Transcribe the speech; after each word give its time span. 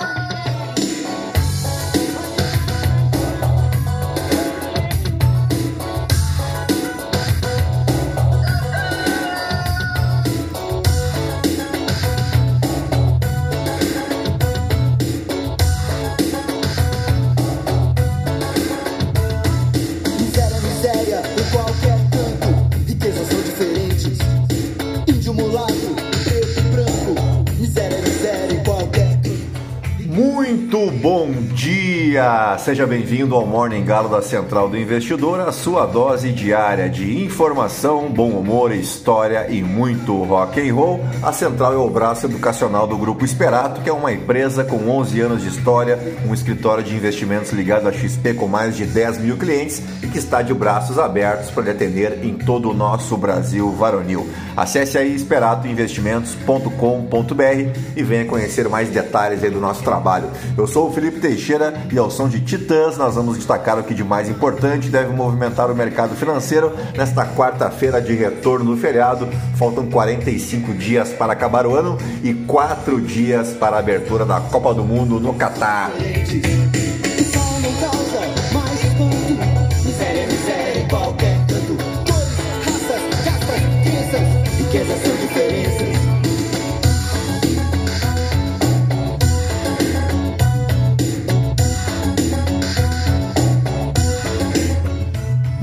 Miséria, 0.00 0.59
dia! 32.20 32.58
Seja 32.58 32.86
bem-vindo 32.86 33.34
ao 33.34 33.46
Morning 33.46 33.82
Galo 33.84 34.10
da 34.10 34.20
Central 34.20 34.68
do 34.68 34.76
Investidor, 34.76 35.40
a 35.40 35.50
sua 35.50 35.86
dose 35.86 36.30
diária 36.30 36.90
de 36.90 37.24
informação, 37.24 38.10
bom 38.10 38.28
humor, 38.28 38.70
história 38.72 39.46
e 39.48 39.62
muito 39.62 40.22
rock 40.24 40.60
and 40.60 40.74
roll. 40.74 41.00
A 41.22 41.32
Central 41.32 41.72
é 41.72 41.78
o 41.78 41.88
braço 41.88 42.26
educacional 42.26 42.86
do 42.86 42.98
Grupo 42.98 43.24
Esperato, 43.24 43.80
que 43.80 43.88
é 43.88 43.92
uma 43.92 44.12
empresa 44.12 44.62
com 44.62 44.90
11 44.90 45.20
anos 45.20 45.42
de 45.42 45.48
história, 45.48 45.98
um 46.28 46.34
escritório 46.34 46.84
de 46.84 46.94
investimentos 46.94 47.50
ligado 47.52 47.88
à 47.88 47.92
XP 47.92 48.34
com 48.34 48.46
mais 48.46 48.76
de 48.76 48.84
10 48.84 49.16
mil 49.18 49.38
clientes 49.38 49.82
e 50.02 50.06
que 50.06 50.18
está 50.18 50.42
de 50.42 50.52
braços 50.52 50.98
abertos 50.98 51.50
para 51.50 51.62
lhe 51.64 51.70
atender 51.70 52.22
em 52.22 52.34
todo 52.34 52.70
o 52.70 52.74
nosso 52.74 53.16
Brasil 53.16 53.72
varonil. 53.72 54.28
Acesse 54.54 54.98
aí 54.98 55.14
esperatoinvestimentos.com.br 55.14 57.78
e 57.96 58.02
venha 58.02 58.26
conhecer 58.26 58.68
mais 58.68 58.90
detalhes 58.90 59.42
aí 59.42 59.50
do 59.50 59.60
nosso 59.60 59.82
trabalho. 59.82 60.28
Eu 60.58 60.66
sou 60.66 60.88
o 60.88 60.92
Felipe 60.92 61.20
Teixeira 61.20 61.72
e 61.90 61.98
ao 61.98 62.09
som 62.10 62.28
de 62.28 62.40
Titãs 62.40 62.96
nós 62.96 63.14
vamos 63.14 63.36
destacar 63.36 63.78
o 63.78 63.82
que 63.82 63.94
de 63.94 64.04
mais 64.04 64.28
importante 64.28 64.88
deve 64.88 65.12
movimentar 65.12 65.70
o 65.70 65.74
mercado 65.74 66.14
financeiro 66.14 66.72
nesta 66.96 67.24
quarta-feira 67.26 68.00
de 68.00 68.14
retorno 68.14 68.74
do 68.74 68.80
feriado. 68.80 69.28
Faltam 69.56 69.86
45 69.86 70.74
dias 70.74 71.10
para 71.10 71.32
acabar 71.32 71.66
o 71.66 71.74
ano 71.74 71.98
e 72.22 72.34
4 72.34 73.00
dias 73.00 73.52
para 73.52 73.76
a 73.76 73.78
abertura 73.78 74.24
da 74.24 74.40
Copa 74.40 74.74
do 74.74 74.84
Mundo 74.84 75.20
no 75.20 75.34
Catar. 75.34 75.90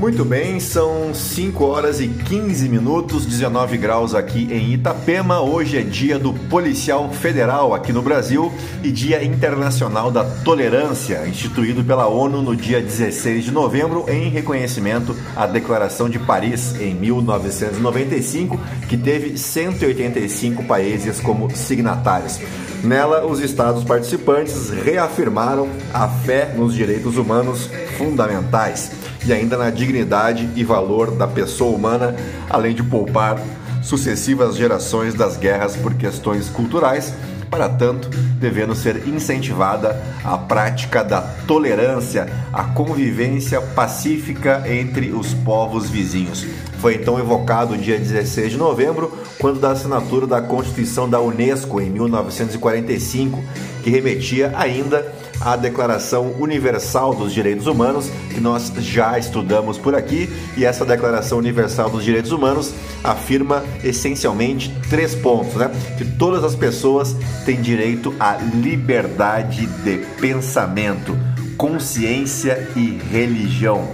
Muito 0.08 0.24
bem, 0.24 0.58
são 0.58 1.12
5 1.12 1.62
horas 1.66 2.00
e 2.00 2.08
15 2.08 2.66
minutos, 2.66 3.26
19 3.26 3.76
graus 3.76 4.14
aqui 4.14 4.48
em 4.50 4.72
Itapema. 4.72 5.42
Hoje 5.42 5.76
é 5.76 5.82
dia 5.82 6.18
do 6.18 6.32
Policial 6.32 7.12
Federal 7.12 7.74
aqui 7.74 7.92
no 7.92 8.00
Brasil 8.00 8.50
e 8.82 8.90
Dia 8.90 9.22
Internacional 9.22 10.10
da 10.10 10.24
Tolerância, 10.24 11.28
instituído 11.28 11.84
pela 11.84 12.06
ONU 12.08 12.40
no 12.40 12.56
dia 12.56 12.80
16 12.80 13.44
de 13.44 13.50
novembro 13.50 14.06
em 14.08 14.30
reconhecimento 14.30 15.14
à 15.36 15.46
Declaração 15.46 16.08
de 16.08 16.18
Paris 16.18 16.80
em 16.80 16.94
1995, 16.94 18.58
que 18.88 18.96
teve 18.96 19.36
185 19.36 20.64
países 20.64 21.20
como 21.20 21.54
signatários. 21.54 22.40
Nela, 22.82 23.26
os 23.26 23.40
estados 23.40 23.84
participantes 23.84 24.70
reafirmaram 24.70 25.68
a 25.92 26.08
fé 26.08 26.54
nos 26.56 26.72
direitos 26.72 27.18
humanos 27.18 27.68
fundamentais 27.98 28.97
e 29.28 29.32
ainda 29.32 29.56
na 29.56 29.70
dignidade 29.70 30.48
e 30.56 30.64
valor 30.64 31.10
da 31.10 31.26
pessoa 31.26 31.76
humana, 31.76 32.14
além 32.48 32.74
de 32.74 32.82
poupar 32.82 33.38
sucessivas 33.82 34.56
gerações 34.56 35.14
das 35.14 35.36
guerras 35.36 35.76
por 35.76 35.94
questões 35.94 36.48
culturais. 36.48 37.12
Para 37.50 37.68
tanto, 37.68 38.10
devendo 38.38 38.74
ser 38.74 39.08
incentivada 39.08 40.02
a 40.22 40.36
prática 40.36 41.02
da 41.02 41.22
tolerância, 41.46 42.28
a 42.52 42.64
convivência 42.64 43.60
pacífica 43.60 44.64
entre 44.66 45.12
os 45.12 45.32
povos 45.32 45.88
vizinhos. 45.88 46.46
Foi 46.78 46.94
então 46.94 47.18
evocado 47.18 47.74
o 47.74 47.78
dia 47.78 47.98
16 47.98 48.52
de 48.52 48.58
novembro, 48.58 49.16
quando 49.38 49.58
da 49.58 49.70
assinatura 49.70 50.26
da 50.26 50.42
Constituição 50.42 51.08
da 51.08 51.20
Unesco 51.20 51.80
em 51.80 51.88
1945, 51.90 53.42
que 53.82 53.90
remetia 53.90 54.52
ainda 54.54 55.10
à 55.40 55.56
Declaração 55.56 56.34
Universal 56.38 57.14
dos 57.14 57.32
Direitos 57.32 57.66
Humanos, 57.66 58.10
que 58.32 58.40
nós 58.40 58.72
já 58.78 59.18
estudamos 59.18 59.78
por 59.78 59.94
aqui, 59.94 60.28
e 60.56 60.64
essa 60.64 60.84
Declaração 60.84 61.38
Universal 61.38 61.90
dos 61.90 62.04
Direitos 62.04 62.32
Humanos 62.32 62.72
afirma 63.02 63.64
essencialmente 63.82 64.74
três 64.90 65.14
pontos, 65.14 65.54
né? 65.54 65.70
Que 65.96 66.04
todas 66.04 66.44
as 66.44 66.54
pessoas 66.54 67.14
têm 67.44 67.60
direito 67.60 68.14
à 68.18 68.36
liberdade 68.36 69.66
de 69.66 69.98
pensamento, 70.20 71.16
consciência 71.56 72.68
e 72.76 72.98
religião. 73.10 73.88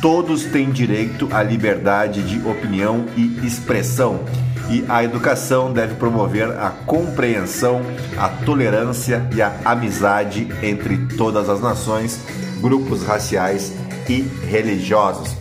Todos 0.00 0.44
têm 0.44 0.70
direito 0.70 1.28
à 1.32 1.42
liberdade 1.42 2.22
de 2.22 2.46
opinião 2.46 3.06
e 3.16 3.46
expressão 3.46 4.20
e 4.68 4.84
a 4.88 5.02
educação 5.02 5.72
deve 5.72 5.94
promover 5.94 6.50
a 6.50 6.70
compreensão, 6.70 7.82
a 8.18 8.28
tolerância 8.28 9.26
e 9.34 9.40
a 9.40 9.52
amizade 9.64 10.48
entre 10.62 10.96
todas 11.16 11.48
as 11.48 11.60
nações, 11.60 12.20
grupos 12.60 13.02
raciais 13.02 13.72
e 14.08 14.22
religiosos. 14.48 15.36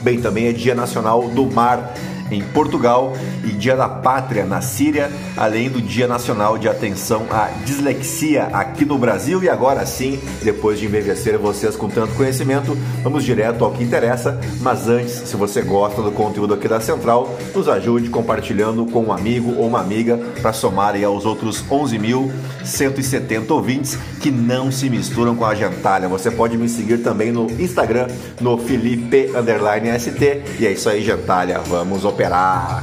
Bem, 0.00 0.20
também 0.20 0.46
é 0.46 0.52
Dia 0.52 0.74
Nacional 0.74 1.28
do 1.28 1.44
Mar 1.44 1.94
em 2.30 2.42
Portugal 2.42 3.12
e 3.44 3.48
Dia 3.48 3.76
da 3.76 3.88
Pátria 3.88 4.44
na 4.44 4.60
Síria, 4.60 5.10
além 5.36 5.68
do 5.68 5.82
Dia 5.82 6.06
Nacional 6.06 6.56
de 6.56 6.68
Atenção 6.68 7.26
à 7.30 7.48
Dislexia 7.64 8.48
no 8.84 8.98
Brasil. 8.98 9.42
E 9.42 9.48
agora 9.48 9.84
sim, 9.86 10.20
depois 10.42 10.78
de 10.78 10.86
envelhecer 10.86 11.38
vocês 11.38 11.76
com 11.76 11.88
tanto 11.88 12.14
conhecimento, 12.14 12.76
vamos 13.02 13.24
direto 13.24 13.64
ao 13.64 13.72
que 13.72 13.82
interessa. 13.82 14.38
Mas 14.60 14.88
antes, 14.88 15.12
se 15.12 15.36
você 15.36 15.62
gosta 15.62 16.02
do 16.02 16.12
conteúdo 16.12 16.54
aqui 16.54 16.68
da 16.68 16.80
Central, 16.80 17.36
nos 17.54 17.68
ajude 17.68 18.08
compartilhando 18.08 18.86
com 18.86 19.04
um 19.04 19.12
amigo 19.12 19.54
ou 19.56 19.66
uma 19.66 19.80
amiga 19.80 20.18
para 20.40 20.52
somar 20.52 20.90
aos 21.04 21.24
outros 21.24 21.64
11.170 21.64 23.50
ouvintes 23.50 23.96
que 24.20 24.30
não 24.30 24.72
se 24.72 24.90
misturam 24.90 25.36
com 25.36 25.44
a 25.44 25.54
gentalha. 25.54 26.08
Você 26.08 26.30
pode 26.30 26.56
me 26.56 26.68
seguir 26.68 26.98
também 26.98 27.30
no 27.30 27.50
Instagram, 27.60 28.08
no 28.40 28.58
Felipe 28.58 29.30
ST. 29.98 30.42
E 30.58 30.66
é 30.66 30.72
isso 30.72 30.88
aí, 30.88 31.02
gentalha. 31.02 31.60
Vamos 31.60 32.04
operar. 32.04 32.82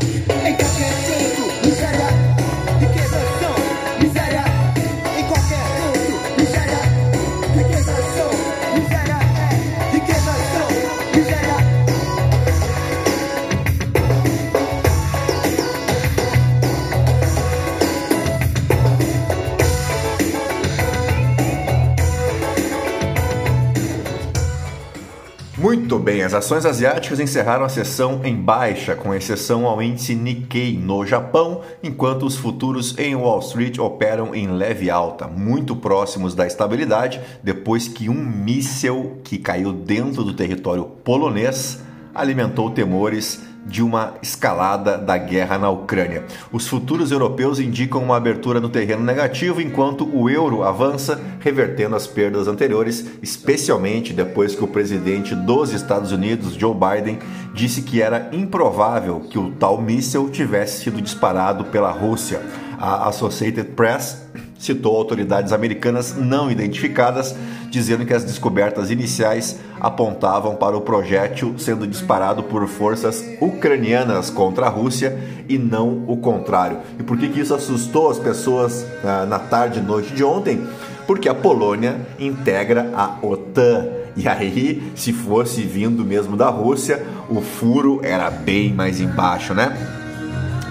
Ações 26.38 26.66
asiáticas 26.66 27.20
encerraram 27.20 27.66
a 27.66 27.70
sessão 27.70 28.22
em 28.24 28.36
baixa, 28.36 28.96
com 28.96 29.14
exceção 29.14 29.66
ao 29.66 29.82
índice 29.82 30.16
Nikkei 30.16 30.78
no 30.78 31.06
Japão, 31.06 31.62
enquanto 31.82 32.26
os 32.26 32.38
futuros 32.38 32.98
em 32.98 33.16
Wall 33.16 33.40
Street 33.40 33.80
operam 33.80 34.34
em 34.34 34.48
leve 34.48 34.90
alta, 34.90 35.28
muito 35.28 35.76
próximos 35.76 36.36
da 36.36 36.46
estabilidade, 36.46 37.20
depois 37.44 37.88
que 37.88 38.08
um 38.08 38.14
míssel 38.14 39.18
que 39.24 39.38
caiu 39.38 39.74
dentro 39.74 40.24
do 40.24 40.34
território 40.34 40.86
polonês 41.04 41.82
alimentou 42.14 42.70
temores 42.70 43.42
de 43.66 43.84
uma 43.84 44.14
escalada 44.22 44.98
da 44.98 45.18
guerra 45.18 45.58
na 45.58 45.70
Ucrânia. 45.70 46.26
Os 46.52 46.68
futuros 46.68 47.12
europeus 47.12 47.60
indicam 47.60 48.02
uma 48.02 48.16
abertura 48.16 48.60
no 48.60 48.70
terreno 48.70 49.04
negativo, 49.04 49.62
enquanto 49.62 50.08
o 50.08 50.30
euro 50.30 50.64
avança, 50.64 51.22
revertendo 51.40 51.96
as 51.96 52.08
perdas 52.08 52.48
anteriores, 52.48 53.06
especialmente 53.22 54.14
depois 54.14 54.56
que 54.56 54.64
o 54.64 54.68
presidente 54.68 55.36
dos 55.36 55.74
Estados 55.74 56.12
Unidos, 56.12 56.54
Joe 56.54 56.74
Biden, 56.74 57.20
disse 57.54 57.82
que 57.82 58.02
era 58.02 58.30
improvável 58.32 59.22
que 59.22 59.38
o 59.38 59.52
tal 59.52 59.82
míssil 59.82 60.30
tivesse 60.30 60.84
sido 60.84 61.02
disparado 61.02 61.66
pela 61.66 61.92
Rússia. 61.92 62.42
A 62.80 63.10
Associated 63.10 63.72
Press 63.72 64.28
citou 64.58 64.96
autoridades 64.96 65.52
americanas 65.52 66.16
não 66.16 66.50
identificadas, 66.50 67.36
dizendo 67.70 68.06
que 68.06 68.14
as 68.14 68.24
descobertas 68.24 68.90
iniciais 68.90 69.60
apontavam 69.80 70.56
para 70.56 70.76
o 70.76 70.82
projétil 70.82 71.56
sendo 71.58 71.86
disparado 71.86 72.44
por 72.44 72.68
forças 72.68 73.24
ucranianas 73.40 74.30
contra 74.30 74.66
a 74.66 74.70
Rússia 74.70 75.18
e 75.48 75.58
não 75.58 76.04
o 76.08 76.18
contrário. 76.18 76.80
E 77.00 77.04
por 77.04 77.18
que, 77.18 77.30
que 77.30 77.40
isso 77.40 77.54
assustou 77.54 78.10
as 78.10 78.20
pessoas 78.20 78.86
ah, 79.04 79.26
na 79.26 79.40
tarde 79.40 79.80
e 79.80 79.82
noite 79.84 80.14
de 80.14 80.24
ontem? 80.24 80.66
Porque 81.06 81.30
a 81.30 81.36
Polônia 81.36 82.02
integra 82.20 82.92
a 82.96 83.18
OTAN. 83.26 83.88
E 84.16 84.28
aí, 84.28 84.92
se 84.96 85.14
fosse 85.14 85.62
vindo 85.62 86.04
mesmo 86.04 86.36
da 86.36 86.50
Rússia, 86.50 87.06
o 87.30 87.40
furo 87.40 88.02
era 88.04 88.32
bem 88.32 88.74
mais 88.74 89.00
embaixo, 89.00 89.54
né? 89.54 89.78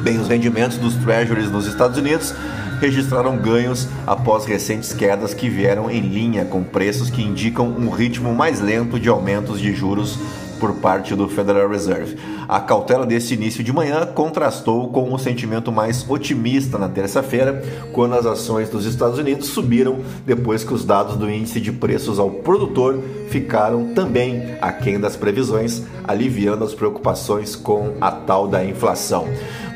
Bem, 0.02 0.18
os 0.18 0.28
rendimentos 0.28 0.78
dos 0.78 0.94
treasuries 0.96 1.50
nos 1.50 1.66
Estados 1.66 1.96
Unidos 1.96 2.34
registraram 2.80 3.36
ganhos 3.36 3.88
após 4.06 4.44
recentes 4.44 4.92
quedas 4.92 5.34
que 5.34 5.48
vieram 5.48 5.90
em 5.90 6.00
linha 6.00 6.44
com 6.44 6.62
preços 6.62 7.10
que 7.10 7.22
indicam 7.22 7.66
um 7.66 7.90
ritmo 7.90 8.34
mais 8.34 8.60
lento 8.60 8.98
de 8.98 9.08
aumentos 9.08 9.60
de 9.60 9.74
juros 9.74 10.18
por 10.58 10.74
parte 10.76 11.14
do 11.14 11.28
Federal 11.28 11.68
Reserve. 11.68 12.16
A 12.48 12.60
cautela 12.60 13.06
desse 13.06 13.34
início 13.34 13.62
de 13.62 13.72
manhã 13.72 14.06
contrastou 14.06 14.88
com 14.88 15.12
o 15.12 15.18
sentimento 15.18 15.70
mais 15.70 16.08
otimista 16.08 16.78
na 16.78 16.88
terça-feira, 16.88 17.62
quando 17.92 18.14
as 18.14 18.26
ações 18.26 18.68
dos 18.68 18.86
Estados 18.86 19.18
Unidos 19.18 19.48
subiram 19.48 19.98
depois 20.24 20.64
que 20.64 20.72
os 20.72 20.84
dados 20.84 21.16
do 21.16 21.30
índice 21.30 21.60
de 21.60 21.72
preços 21.72 22.18
ao 22.18 22.30
produtor 22.30 23.02
ficaram 23.28 23.92
também 23.94 24.56
aquém 24.60 24.98
das 24.98 25.16
previsões, 25.16 25.82
aliviando 26.04 26.64
as 26.64 26.74
preocupações 26.74 27.56
com 27.56 27.94
a 28.00 28.10
tal 28.10 28.46
da 28.48 28.64
inflação. 28.64 29.26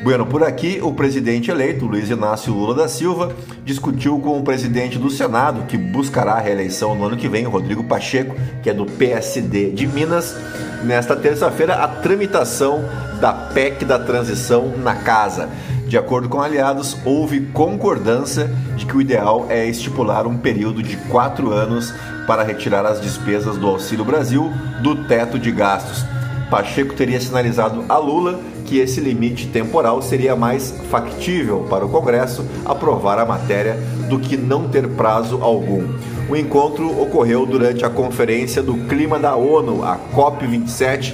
Bueno, 0.03 0.25
por 0.25 0.43
aqui, 0.43 0.79
o 0.81 0.91
presidente 0.91 1.51
eleito, 1.51 1.85
Luiz 1.85 2.09
Inácio 2.09 2.51
Lula 2.51 2.73
da 2.73 2.87
Silva, 2.87 3.35
discutiu 3.63 4.17
com 4.17 4.39
o 4.39 4.41
presidente 4.43 4.97
do 4.97 5.11
Senado, 5.11 5.67
que 5.67 5.77
buscará 5.77 6.33
a 6.33 6.39
reeleição 6.39 6.95
no 6.95 7.05
ano 7.05 7.17
que 7.17 7.29
vem, 7.29 7.43
Rodrigo 7.43 7.83
Pacheco, 7.83 8.35
que 8.63 8.69
é 8.71 8.73
do 8.73 8.87
PSD 8.87 9.69
de 9.69 9.85
Minas, 9.85 10.35
nesta 10.83 11.15
terça-feira, 11.15 11.75
a 11.75 11.87
tramitação 11.87 12.83
da 13.19 13.31
PEC 13.31 13.85
da 13.85 13.99
transição 13.99 14.75
na 14.75 14.95
casa. 14.95 15.47
De 15.85 15.95
acordo 15.95 16.27
com 16.27 16.41
aliados, 16.41 16.97
houve 17.05 17.41
concordância 17.53 18.49
de 18.75 18.87
que 18.87 18.97
o 18.97 19.01
ideal 19.01 19.45
é 19.49 19.67
estipular 19.67 20.25
um 20.25 20.35
período 20.35 20.81
de 20.81 20.97
quatro 21.11 21.51
anos 21.51 21.93
para 22.25 22.41
retirar 22.41 22.87
as 22.87 22.99
despesas 22.99 23.55
do 23.55 23.67
Auxílio 23.67 24.03
Brasil 24.03 24.51
do 24.81 24.95
teto 25.03 25.37
de 25.37 25.51
gastos. 25.51 26.03
Pacheco 26.49 26.95
teria 26.95 27.19
sinalizado 27.21 27.85
a 27.87 27.97
Lula 27.97 28.39
que 28.71 28.79
esse 28.79 29.01
limite 29.01 29.47
temporal 29.47 30.01
seria 30.01 30.33
mais 30.33 30.73
factível 30.89 31.67
para 31.69 31.85
o 31.85 31.89
Congresso 31.89 32.45
aprovar 32.63 33.19
a 33.19 33.25
matéria 33.25 33.77
do 34.07 34.17
que 34.17 34.37
não 34.37 34.69
ter 34.69 34.87
prazo 34.87 35.39
algum. 35.41 35.89
O 36.29 36.37
encontro 36.37 36.89
ocorreu 37.01 37.45
durante 37.45 37.83
a 37.83 37.89
Conferência 37.89 38.63
do 38.63 38.75
Clima 38.87 39.19
da 39.19 39.35
ONU, 39.35 39.83
a 39.83 39.99
COP27, 40.15 41.13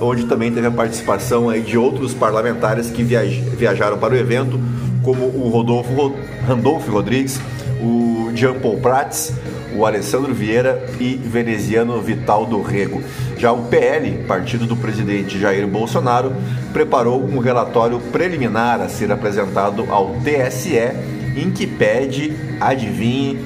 onde 0.00 0.26
também 0.26 0.52
teve 0.52 0.68
a 0.68 0.70
participação 0.70 1.52
de 1.60 1.76
outros 1.76 2.14
parlamentares 2.14 2.90
que 2.90 3.02
viajaram 3.02 3.98
para 3.98 4.14
o 4.14 4.16
evento, 4.16 4.60
como 5.02 5.24
o 5.24 5.48
Rodolfo 5.48 6.14
Randolfo 6.46 6.92
Rodrigues, 6.92 7.40
o 7.82 8.30
Jean 8.36 8.54
Paul 8.60 8.78
Prats, 8.78 9.32
o 9.74 9.84
Alessandro 9.84 10.32
Vieira 10.32 10.86
e 11.00 11.14
veneziano 11.14 12.00
Vital 12.00 12.46
do 12.46 12.62
Rego. 12.62 13.02
Já 13.36 13.52
o 13.52 13.64
PL, 13.64 14.24
partido 14.26 14.66
do 14.66 14.76
presidente 14.76 15.38
Jair 15.38 15.66
Bolsonaro, 15.66 16.32
preparou 16.72 17.22
um 17.22 17.38
relatório 17.38 18.00
preliminar 18.12 18.80
a 18.80 18.88
ser 18.88 19.10
apresentado 19.10 19.86
ao 19.90 20.14
TSE 20.20 20.78
em 21.36 21.50
que 21.50 21.66
pede, 21.66 22.32
adivinhe, 22.60 23.38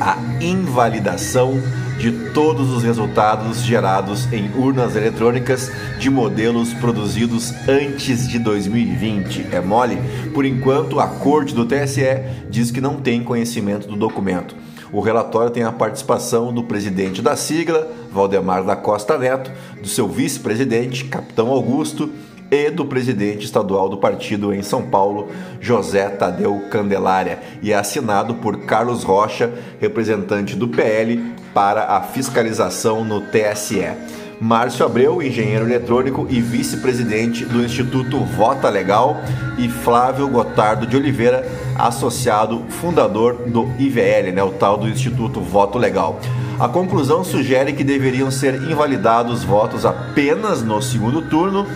a 0.00 0.18
invalidação 0.40 1.60
de 1.98 2.12
todos 2.32 2.70
os 2.70 2.82
resultados 2.82 3.62
gerados 3.62 4.30
em 4.32 4.50
urnas 4.54 4.94
eletrônicas 4.94 5.72
de 5.98 6.10
modelos 6.10 6.74
produzidos 6.74 7.52
antes 7.66 8.28
de 8.28 8.38
2020. 8.38 9.46
É 9.50 9.60
mole? 9.60 9.98
Por 10.34 10.44
enquanto, 10.44 11.00
a 11.00 11.06
corte 11.06 11.54
do 11.54 11.64
TSE 11.64 12.20
diz 12.50 12.70
que 12.70 12.80
não 12.80 12.96
tem 12.96 13.24
conhecimento 13.24 13.88
do 13.88 13.96
documento. 13.96 14.54
O 14.92 15.00
relatório 15.00 15.50
tem 15.50 15.62
a 15.62 15.72
participação 15.72 16.52
do 16.52 16.62
presidente 16.62 17.20
da 17.20 17.36
sigla, 17.36 17.90
Valdemar 18.12 18.64
da 18.64 18.76
Costa 18.76 19.18
Neto, 19.18 19.50
do 19.80 19.88
seu 19.88 20.08
vice-presidente, 20.08 21.04
Capitão 21.04 21.48
Augusto, 21.48 22.10
e 22.50 22.70
do 22.70 22.84
presidente 22.84 23.44
estadual 23.44 23.88
do 23.88 23.98
partido 23.98 24.54
em 24.54 24.62
São 24.62 24.82
Paulo, 24.82 25.28
José 25.60 26.08
Tadeu 26.08 26.62
Candelária, 26.70 27.40
e 27.60 27.72
é 27.72 27.76
assinado 27.76 28.34
por 28.36 28.58
Carlos 28.58 29.02
Rocha, 29.02 29.52
representante 29.80 30.54
do 30.54 30.68
PL 30.68 31.34
para 31.52 31.96
a 31.96 32.02
fiscalização 32.02 33.04
no 33.04 33.20
TSE. 33.20 34.25
Márcio 34.40 34.84
Abreu, 34.84 35.22
engenheiro 35.22 35.64
eletrônico 35.64 36.26
e 36.28 36.40
vice-presidente 36.40 37.44
do 37.44 37.64
Instituto 37.64 38.18
Vota 38.24 38.68
Legal, 38.68 39.16
e 39.56 39.68
Flávio 39.68 40.28
Gotardo 40.28 40.86
de 40.86 40.96
Oliveira, 40.96 41.46
associado 41.74 42.64
fundador 42.68 43.34
do 43.46 43.70
IVL, 43.78 44.32
né, 44.32 44.42
o 44.42 44.50
tal 44.50 44.76
do 44.76 44.88
Instituto 44.88 45.40
Voto 45.40 45.78
Legal. 45.78 46.20
A 46.60 46.68
conclusão 46.68 47.24
sugere 47.24 47.72
que 47.72 47.84
deveriam 47.84 48.30
ser 48.30 48.54
invalidados 48.70 49.42
votos 49.42 49.86
apenas 49.86 50.62
no 50.62 50.82
segundo 50.82 51.22
turno, 51.22 51.66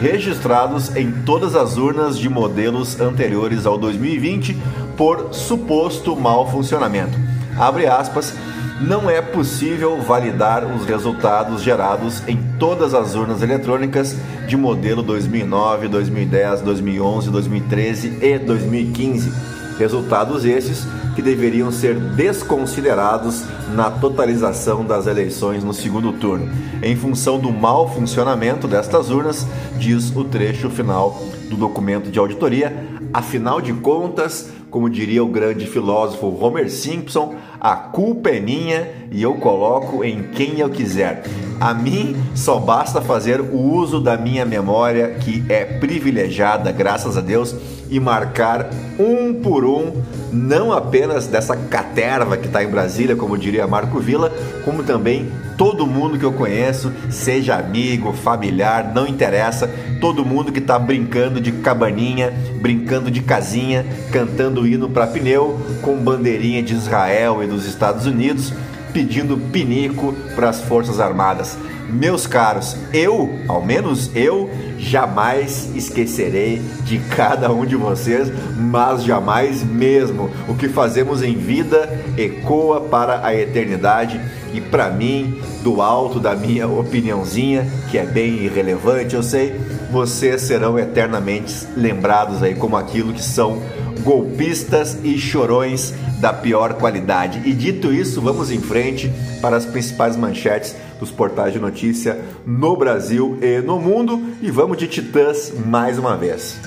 registrados 0.00 0.94
em 0.96 1.10
todas 1.10 1.54
as 1.54 1.76
urnas 1.76 2.18
de 2.18 2.28
modelos 2.28 3.00
anteriores 3.00 3.66
ao 3.66 3.76
2020 3.76 4.56
por 4.96 5.32
suposto 5.32 6.14
mau 6.14 6.50
funcionamento. 6.50 7.18
Abre 7.58 7.86
aspas 7.86 8.34
não 8.80 9.10
é 9.10 9.20
possível 9.20 10.00
validar 10.00 10.64
os 10.64 10.86
resultados 10.86 11.62
gerados 11.62 12.22
em 12.26 12.38
todas 12.58 12.94
as 12.94 13.14
urnas 13.14 13.42
eletrônicas 13.42 14.16
de 14.48 14.56
modelo 14.56 15.02
2009, 15.02 15.88
2010, 15.88 16.62
2011, 16.62 17.30
2013 17.30 18.18
e 18.22 18.38
2015. 18.38 19.32
Resultados 19.78 20.44
esses 20.44 20.86
que 21.14 21.22
deveriam 21.22 21.70
ser 21.70 21.94
desconsiderados 21.94 23.44
na 23.74 23.90
totalização 23.90 24.84
das 24.84 25.06
eleições 25.06 25.64
no 25.64 25.74
segundo 25.74 26.12
turno, 26.12 26.50
em 26.82 26.96
função 26.96 27.38
do 27.38 27.50
mau 27.50 27.92
funcionamento 27.92 28.66
destas 28.68 29.10
urnas, 29.10 29.46
diz 29.78 30.14
o 30.14 30.24
trecho 30.24 30.70
final 30.70 31.20
do 31.50 31.56
documento 31.56 32.10
de 32.10 32.18
auditoria. 32.18 32.72
Afinal 33.12 33.60
de 33.60 33.72
contas, 33.74 34.50
como 34.70 34.88
diria 34.88 35.22
o 35.22 35.28
grande 35.28 35.66
filósofo 35.66 36.28
Homer 36.40 36.70
Simpson, 36.70 37.34
a 37.60 37.74
culpa 37.74 38.30
é 38.30 38.40
minha 38.40 38.88
e 39.10 39.20
eu 39.22 39.34
coloco 39.34 40.04
em 40.04 40.22
quem 40.22 40.60
eu 40.60 40.70
quiser. 40.70 41.24
A 41.60 41.74
mim 41.74 42.16
só 42.34 42.58
basta 42.58 43.02
fazer 43.02 43.40
o 43.40 43.58
uso 43.58 44.00
da 44.00 44.16
minha 44.16 44.46
memória, 44.46 45.16
que 45.16 45.44
é 45.48 45.64
privilegiada, 45.64 46.72
graças 46.72 47.18
a 47.18 47.20
Deus, 47.20 47.54
e 47.90 47.98
marcar 47.98 48.70
um 48.98 49.34
por 49.34 49.64
um, 49.64 49.92
não 50.32 50.72
apenas 50.72 51.26
dessa 51.26 51.56
caterva 51.56 52.36
que 52.36 52.46
está 52.46 52.62
em 52.62 52.68
Brasília, 52.68 53.16
como 53.16 53.36
diria 53.36 53.66
Marco 53.66 53.98
Villa, 53.98 54.32
como 54.64 54.82
também 54.82 55.30
todo 55.56 55.86
mundo 55.86 56.18
que 56.18 56.24
eu 56.24 56.32
conheço, 56.32 56.92
seja 57.10 57.56
amigo, 57.56 58.12
familiar, 58.12 58.92
não 58.94 59.06
interessa, 59.06 59.68
todo 60.00 60.24
mundo 60.24 60.52
que 60.52 60.58
está 60.58 60.78
brincando 60.78 61.40
de 61.40 61.52
cabaninha, 61.52 62.32
brincando 62.60 63.10
de 63.10 63.20
casinha, 63.20 63.84
cantando 64.10 64.66
hino 64.66 64.88
para 64.88 65.06
pneu, 65.06 65.60
com 65.82 65.96
bandeirinha 65.96 66.62
de 66.62 66.74
Israel 66.74 67.42
e 67.42 67.46
dos 67.46 67.66
Estados 67.66 68.06
Unidos, 68.06 68.52
pedindo 68.92 69.36
pinico 69.36 70.14
para 70.34 70.48
as 70.48 70.60
Forças 70.60 70.98
Armadas. 70.98 71.58
Meus 71.88 72.26
caros, 72.26 72.76
eu, 72.92 73.38
ao 73.48 73.64
menos 73.64 74.10
eu, 74.14 74.48
jamais 74.80 75.70
esquecerei 75.74 76.60
de 76.84 76.98
cada 76.98 77.52
um 77.52 77.66
de 77.66 77.76
vocês, 77.76 78.32
mas 78.56 79.04
jamais 79.04 79.62
mesmo. 79.62 80.30
O 80.48 80.54
que 80.54 80.68
fazemos 80.68 81.22
em 81.22 81.36
vida 81.36 82.02
ecoa 82.16 82.80
para 82.80 83.24
a 83.24 83.34
eternidade 83.34 84.20
e 84.54 84.60
para 84.60 84.90
mim, 84.90 85.40
do 85.62 85.82
alto 85.82 86.18
da 86.18 86.34
minha 86.34 86.66
opiniãozinha, 86.66 87.70
que 87.90 87.98
é 87.98 88.04
bem 88.04 88.44
irrelevante, 88.44 89.14
eu 89.14 89.22
sei, 89.22 89.54
vocês 89.92 90.42
serão 90.42 90.78
eternamente 90.78 91.66
lembrados 91.76 92.42
aí 92.42 92.54
como 92.54 92.76
aquilo 92.76 93.12
que 93.12 93.22
são 93.22 93.62
golpistas 94.02 94.98
e 95.04 95.18
chorões 95.18 95.94
da 96.20 96.32
pior 96.32 96.74
qualidade. 96.74 97.42
E 97.44 97.52
dito 97.52 97.92
isso, 97.92 98.20
vamos 98.20 98.50
em 98.50 98.60
frente 98.60 99.10
para 99.40 99.56
as 99.56 99.66
principais 99.66 100.16
manchetes 100.16 100.76
dos 100.98 101.10
portais 101.10 101.52
de 101.52 101.58
notícia 101.58 102.20
no 102.46 102.76
Brasil 102.76 103.38
e 103.40 103.60
no 103.60 103.80
mundo 103.80 104.22
e 104.42 104.50
vamos 104.50 104.76
de 104.76 104.86
Titãs 104.86 105.52
mais 105.66 105.98
uma 105.98 106.16
vez. 106.16 106.58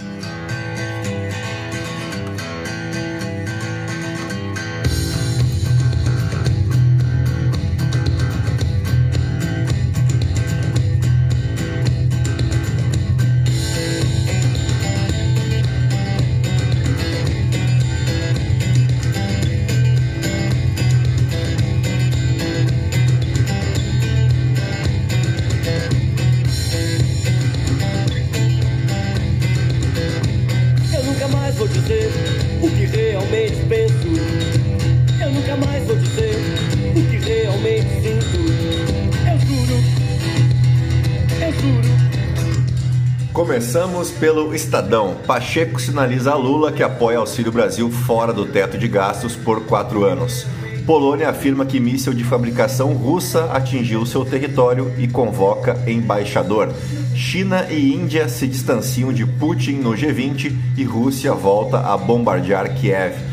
Começamos 43.73 44.11
pelo 44.11 44.53
Estadão. 44.53 45.15
Pacheco 45.25 45.81
sinaliza 45.81 46.31
a 46.31 46.35
Lula 46.35 46.71
que 46.71 46.83
apoia 46.83 47.17
Auxílio 47.17 47.51
Brasil 47.51 47.89
fora 47.89 48.31
do 48.31 48.45
teto 48.45 48.77
de 48.77 48.87
gastos 48.87 49.35
por 49.35 49.65
quatro 49.65 50.05
anos. 50.05 50.45
Polônia 50.85 51.27
afirma 51.27 51.65
que 51.65 51.79
míssil 51.79 52.13
de 52.13 52.23
fabricação 52.23 52.93
russa 52.93 53.45
atingiu 53.45 54.05
seu 54.05 54.23
território 54.23 54.93
e 54.99 55.07
convoca 55.07 55.75
embaixador. 55.89 56.71
China 57.15 57.65
e 57.71 57.95
Índia 57.95 58.29
se 58.29 58.47
distanciam 58.47 59.11
de 59.11 59.25
Putin 59.25 59.77
no 59.77 59.93
G20 59.93 60.55
e 60.77 60.83
Rússia 60.83 61.33
volta 61.33 61.79
a 61.79 61.97
bombardear 61.97 62.75
Kiev. 62.75 63.32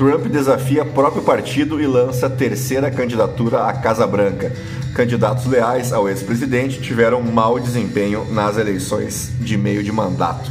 Trump 0.00 0.28
desafia 0.28 0.82
próprio 0.82 1.22
partido 1.22 1.78
e 1.78 1.86
lança 1.86 2.30
terceira 2.30 2.90
candidatura 2.90 3.66
à 3.66 3.72
Casa 3.74 4.06
Branca. 4.06 4.50
Candidatos 4.94 5.44
leais 5.44 5.92
ao 5.92 6.08
ex-presidente 6.08 6.80
tiveram 6.80 7.20
mau 7.20 7.60
desempenho 7.60 8.24
nas 8.32 8.56
eleições 8.56 9.30
de 9.38 9.58
meio 9.58 9.82
de 9.82 9.92
mandato. 9.92 10.50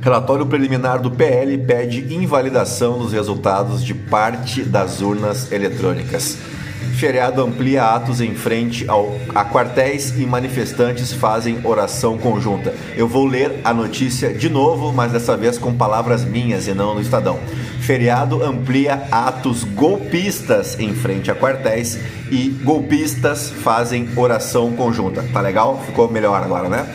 Relatório 0.00 0.46
preliminar 0.46 1.02
do 1.02 1.10
PL 1.10 1.58
pede 1.58 2.14
invalidação 2.14 3.00
dos 3.00 3.12
resultados 3.12 3.84
de 3.84 3.94
parte 3.94 4.62
das 4.62 5.00
urnas 5.00 5.50
eletrônicas. 5.50 6.38
Feriado 6.96 7.42
amplia 7.42 7.84
atos 7.84 8.22
em 8.22 8.34
frente 8.34 8.88
ao, 8.88 9.14
a 9.34 9.44
quartéis 9.44 10.18
e 10.18 10.24
manifestantes 10.24 11.12
fazem 11.12 11.60
oração 11.62 12.16
conjunta. 12.16 12.74
Eu 12.96 13.06
vou 13.06 13.26
ler 13.26 13.60
a 13.62 13.74
notícia 13.74 14.32
de 14.32 14.48
novo, 14.48 14.94
mas 14.94 15.12
dessa 15.12 15.36
vez 15.36 15.58
com 15.58 15.74
palavras 15.74 16.24
minhas 16.24 16.66
e 16.66 16.72
não 16.72 16.94
no 16.94 17.02
Estadão. 17.02 17.38
Feriado 17.80 18.42
amplia 18.42 19.06
atos 19.12 19.62
golpistas 19.62 20.80
em 20.80 20.94
frente 20.94 21.30
a 21.30 21.34
quartéis 21.34 21.98
e 22.30 22.48
golpistas 22.64 23.50
fazem 23.50 24.08
oração 24.16 24.72
conjunta. 24.72 25.22
Tá 25.34 25.42
legal? 25.42 25.82
Ficou 25.84 26.10
melhor 26.10 26.42
agora, 26.42 26.70
né? 26.70 26.94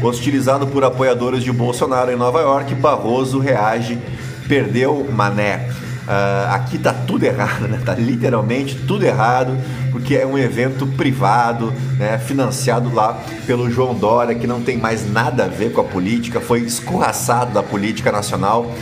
Hostilizado 0.00 0.68
por 0.68 0.84
apoiadores 0.84 1.42
de 1.42 1.50
Bolsonaro 1.50 2.12
em 2.12 2.16
Nova 2.16 2.40
York, 2.40 2.72
Barroso 2.76 3.40
reage, 3.40 3.98
perdeu 4.46 5.04
Mané. 5.10 5.68
Uh, 6.10 6.52
aqui 6.54 6.76
tá 6.76 6.92
tudo 6.92 7.22
errado, 7.22 7.68
né? 7.68 7.80
Tá 7.84 7.94
literalmente 7.94 8.74
tudo 8.74 9.04
errado, 9.04 9.56
porque 9.92 10.16
é 10.16 10.26
um 10.26 10.36
evento 10.36 10.84
privado, 10.84 11.72
né? 11.96 12.18
Financiado 12.18 12.92
lá 12.92 13.16
pelo 13.46 13.70
João 13.70 13.94
Dória, 13.94 14.34
que 14.34 14.44
não 14.44 14.60
tem 14.60 14.76
mais 14.76 15.08
nada 15.08 15.44
a 15.44 15.46
ver 15.46 15.72
com 15.72 15.80
a 15.80 15.84
política, 15.84 16.40
foi 16.40 16.62
escorraçado 16.62 17.52
da 17.52 17.62
política 17.62 18.10
nacional. 18.10 18.74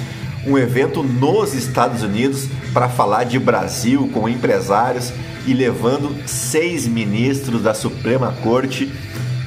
Um 0.46 0.56
evento 0.56 1.02
nos 1.02 1.52
Estados 1.52 2.02
Unidos 2.02 2.48
para 2.72 2.88
falar 2.88 3.24
de 3.24 3.38
Brasil 3.38 4.08
com 4.14 4.26
empresários 4.26 5.12
e 5.46 5.52
levando 5.52 6.16
seis 6.26 6.86
ministros 6.86 7.62
da 7.62 7.74
Suprema 7.74 8.32
Corte 8.42 8.90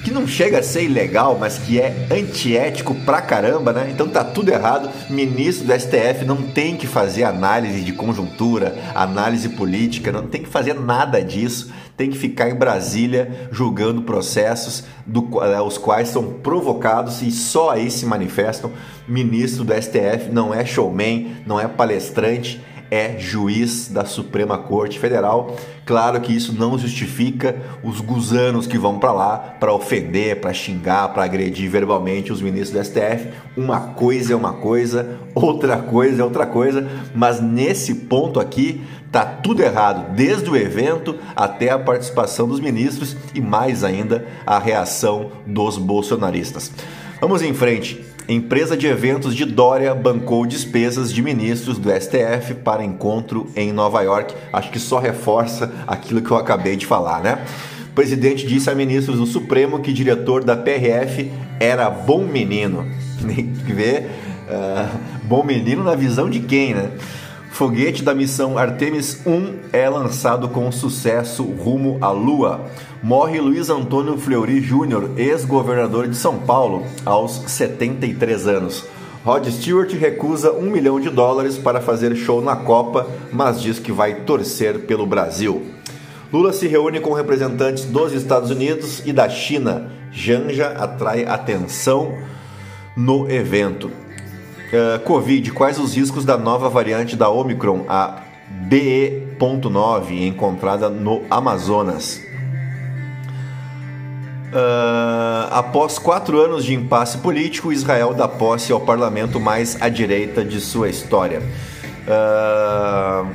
que 0.04 0.12
não 0.12 0.28
chega 0.28 0.60
a 0.60 0.64
ser 0.64 0.84
ilegal, 0.84 1.38
mas 1.40 1.58
que 1.58 1.80
é 1.80 2.08
antiético 2.12 2.96
pra 3.06 3.22
caramba, 3.22 3.72
né? 3.72 3.90
Então 3.92 4.08
tá 4.08 4.24
tudo 4.24 4.52
errado. 4.52 4.90
Ministro 5.10 5.68
do 5.68 5.74
STF 5.74 6.26
não 6.26 6.42
tem 6.42 6.76
que 6.76 6.88
fazer 6.88 7.24
análise 7.24 7.82
de 7.82 7.94
conjuntura, 7.94 8.76
análise 8.96 9.50
política, 9.50 10.12
não 10.12 10.28
tem 10.28 10.42
que 10.42 10.50
fazer 10.50 10.74
nada 10.74 11.24
disso. 11.24 11.72
Tem 11.96 12.10
que 12.10 12.18
ficar 12.18 12.50
em 12.50 12.56
Brasília 12.56 13.50
julgando 13.52 14.02
processos 14.02 14.84
do, 15.06 15.30
eh, 15.44 15.62
os 15.62 15.78
quais 15.78 16.08
são 16.08 16.34
provocados 16.34 17.22
e 17.22 17.32
só 17.32 17.72
aí 17.72 17.92
se 17.92 18.06
manifestam. 18.06 18.72
Ministro 19.08 19.64
do 19.64 19.74
STF 19.74 20.32
não 20.32 20.54
é 20.54 20.66
showman, 20.66 21.36
não 21.46 21.60
é 21.60 21.68
palestrante, 21.68 22.60
é 22.92 23.18
juiz 23.18 23.88
da 23.88 24.04
Suprema 24.04 24.58
Corte 24.58 25.00
Federal. 25.00 25.56
Claro 25.86 26.20
que 26.20 26.36
isso 26.36 26.54
não 26.54 26.78
justifica 26.78 27.56
os 27.82 28.02
gusanos 28.02 28.68
que 28.68 28.78
vão 28.78 29.00
para 29.00 29.14
lá 29.14 29.38
para 29.38 29.74
ofender, 29.74 30.42
para 30.42 30.54
xingar, 30.54 31.08
para 31.14 31.24
agredir 31.24 31.72
verbalmente 31.72 32.34
os 32.34 32.42
ministros 32.42 32.78
do 32.78 32.86
STF. 32.86 33.30
Uma 33.56 33.80
coisa 33.80 34.34
é 34.34 34.36
uma 34.36 34.54
coisa, 34.54 35.18
outra 35.34 35.78
coisa 35.78 36.22
é 36.22 36.26
outra 36.26 36.46
coisa, 36.46 36.86
mas 37.16 37.42
nesse 37.42 37.96
ponto 37.96 38.42
aqui 38.42 38.82
tá 39.10 39.26
tudo 39.26 39.64
errado, 39.64 40.14
desde 40.14 40.50
o 40.50 40.56
evento 40.56 41.16
até 41.36 41.70
a 41.70 41.80
participação 41.80 42.48
dos 42.48 42.60
ministros 42.60 43.16
e 43.34 43.40
mais 43.40 43.84
ainda 43.84 44.26
a 44.46 44.60
reação 44.60 45.32
dos 45.46 45.78
bolsonaristas. 45.78 46.72
Vamos 47.22 47.42
em 47.42 47.54
frente. 47.54 48.11
Empresa 48.28 48.78
de 48.78 48.88
eventos 48.88 49.36
de 49.36 49.46
Dória 49.46 49.94
bancou 49.94 50.46
despesas 50.46 51.12
de 51.12 51.22
ministros 51.22 51.78
do 51.78 51.90
STF 51.90 52.56
para 52.64 52.84
encontro 52.84 53.50
em 53.56 53.74
Nova 53.74 54.02
York. 54.02 54.34
Acho 54.54 54.72
que 54.72 54.80
só 54.80 55.00
reforça 55.00 55.72
aquilo 55.88 56.22
que 56.22 56.32
eu 56.32 56.38
acabei 56.38 56.76
de 56.76 56.86
falar, 56.86 57.22
né? 57.22 57.44
O 57.90 57.94
presidente 57.94 58.48
disse 58.48 58.70
a 58.70 58.76
ministros 58.76 59.18
do 59.18 59.26
Supremo 59.26 59.80
que 59.80 59.92
diretor 59.92 60.44
da 60.44 60.56
PRF 60.56 61.32
era 61.60 61.90
bom 61.90 62.24
menino. 62.24 62.86
Tem 63.26 63.48
que 63.48 63.74
ver, 63.74 64.10
uh, 64.48 64.98
bom 65.24 65.44
menino 65.44 65.84
na 65.84 65.96
visão 65.96 66.30
de 66.30 66.40
quem, 66.40 66.74
né? 66.74 66.92
Foguete 67.52 68.02
da 68.02 68.16
missão 68.16 68.58
Artemis 68.58 69.22
1 69.26 69.56
é 69.74 69.90
lançado 69.90 70.48
com 70.48 70.72
sucesso 70.72 71.44
rumo 71.44 71.98
à 72.00 72.10
Lua. 72.10 72.66
Morre 73.04 73.40
Luiz 73.40 73.68
Antônio 73.72 74.16
Fleury 74.16 74.62
Júnior, 74.62 75.10
ex-governador 75.18 76.08
de 76.08 76.16
São 76.16 76.38
Paulo, 76.38 76.86
aos 77.04 77.32
73 77.48 78.48
anos. 78.48 78.86
Rod 79.26 79.48
Stewart 79.48 79.92
recusa 79.94 80.52
um 80.52 80.70
milhão 80.70 81.00
de 81.00 81.10
dólares 81.10 81.58
para 81.58 81.82
fazer 81.82 82.16
show 82.16 82.44
na 82.44 82.56
Copa, 82.56 83.08
mas 83.34 83.60
diz 83.60 83.80
que 83.80 83.92
vai 83.92 84.22
torcer 84.22 84.82
pelo 84.82 85.08
Brasil. 85.08 85.64
Lula 86.32 86.54
se 86.54 86.68
reúne 86.68 87.00
com 87.00 87.14
representantes 87.14 87.86
dos 87.86 88.14
Estados 88.14 88.52
Unidos 88.52 89.02
e 89.04 89.12
da 89.12 89.28
China. 89.28 89.92
Janja 90.12 90.68
atrai 90.68 91.26
atenção 91.26 92.16
no 92.96 93.28
evento. 93.32 93.88
Uh, 93.88 95.00
Covid, 95.06 95.52
quais 95.54 95.80
os 95.80 95.96
riscos 95.96 96.24
da 96.24 96.38
nova 96.38 96.70
variante 96.70 97.16
da 97.16 97.32
Omicron, 97.32 97.84
a 97.90 98.22
BE.9, 98.48 100.28
encontrada 100.28 100.88
no 100.88 101.24
Amazonas? 101.32 102.31
Uh, 104.52 105.48
após 105.50 105.98
quatro 105.98 106.38
anos 106.42 106.66
de 106.66 106.74
impasse 106.74 107.18
político, 107.20 107.72
Israel 107.72 108.14
dá 108.14 108.28
posse 108.28 108.74
ao 108.74 108.82
parlamento 108.82 109.40
mais 109.40 109.82
à 109.82 109.88
direita 109.88 110.44
de 110.44 110.60
sua 110.60 110.90
história. 110.90 111.42
Uh, 112.02 113.28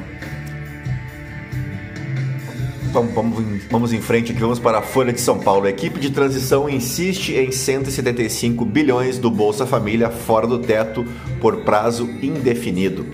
vamos, 2.93 3.15
vamos, 3.15 3.65
vamos 3.71 3.93
em 3.95 4.01
frente 4.03 4.33
aqui, 4.33 4.41
vamos 4.43 4.59
para 4.59 4.79
a 4.79 4.83
Folha 4.83 5.11
de 5.11 5.21
São 5.23 5.39
Paulo. 5.39 5.65
A 5.65 5.71
equipe 5.71 5.99
de 5.99 6.11
transição 6.11 6.69
insiste 6.69 7.33
em 7.33 7.51
175 7.51 8.63
bilhões 8.67 9.19
do 9.19 9.31
Bolsa 9.31 9.65
Família 9.65 10.11
fora 10.11 10.47
do 10.47 10.59
teto 10.59 11.03
por 11.41 11.65
prazo 11.65 12.11
indefinido. 12.21 13.07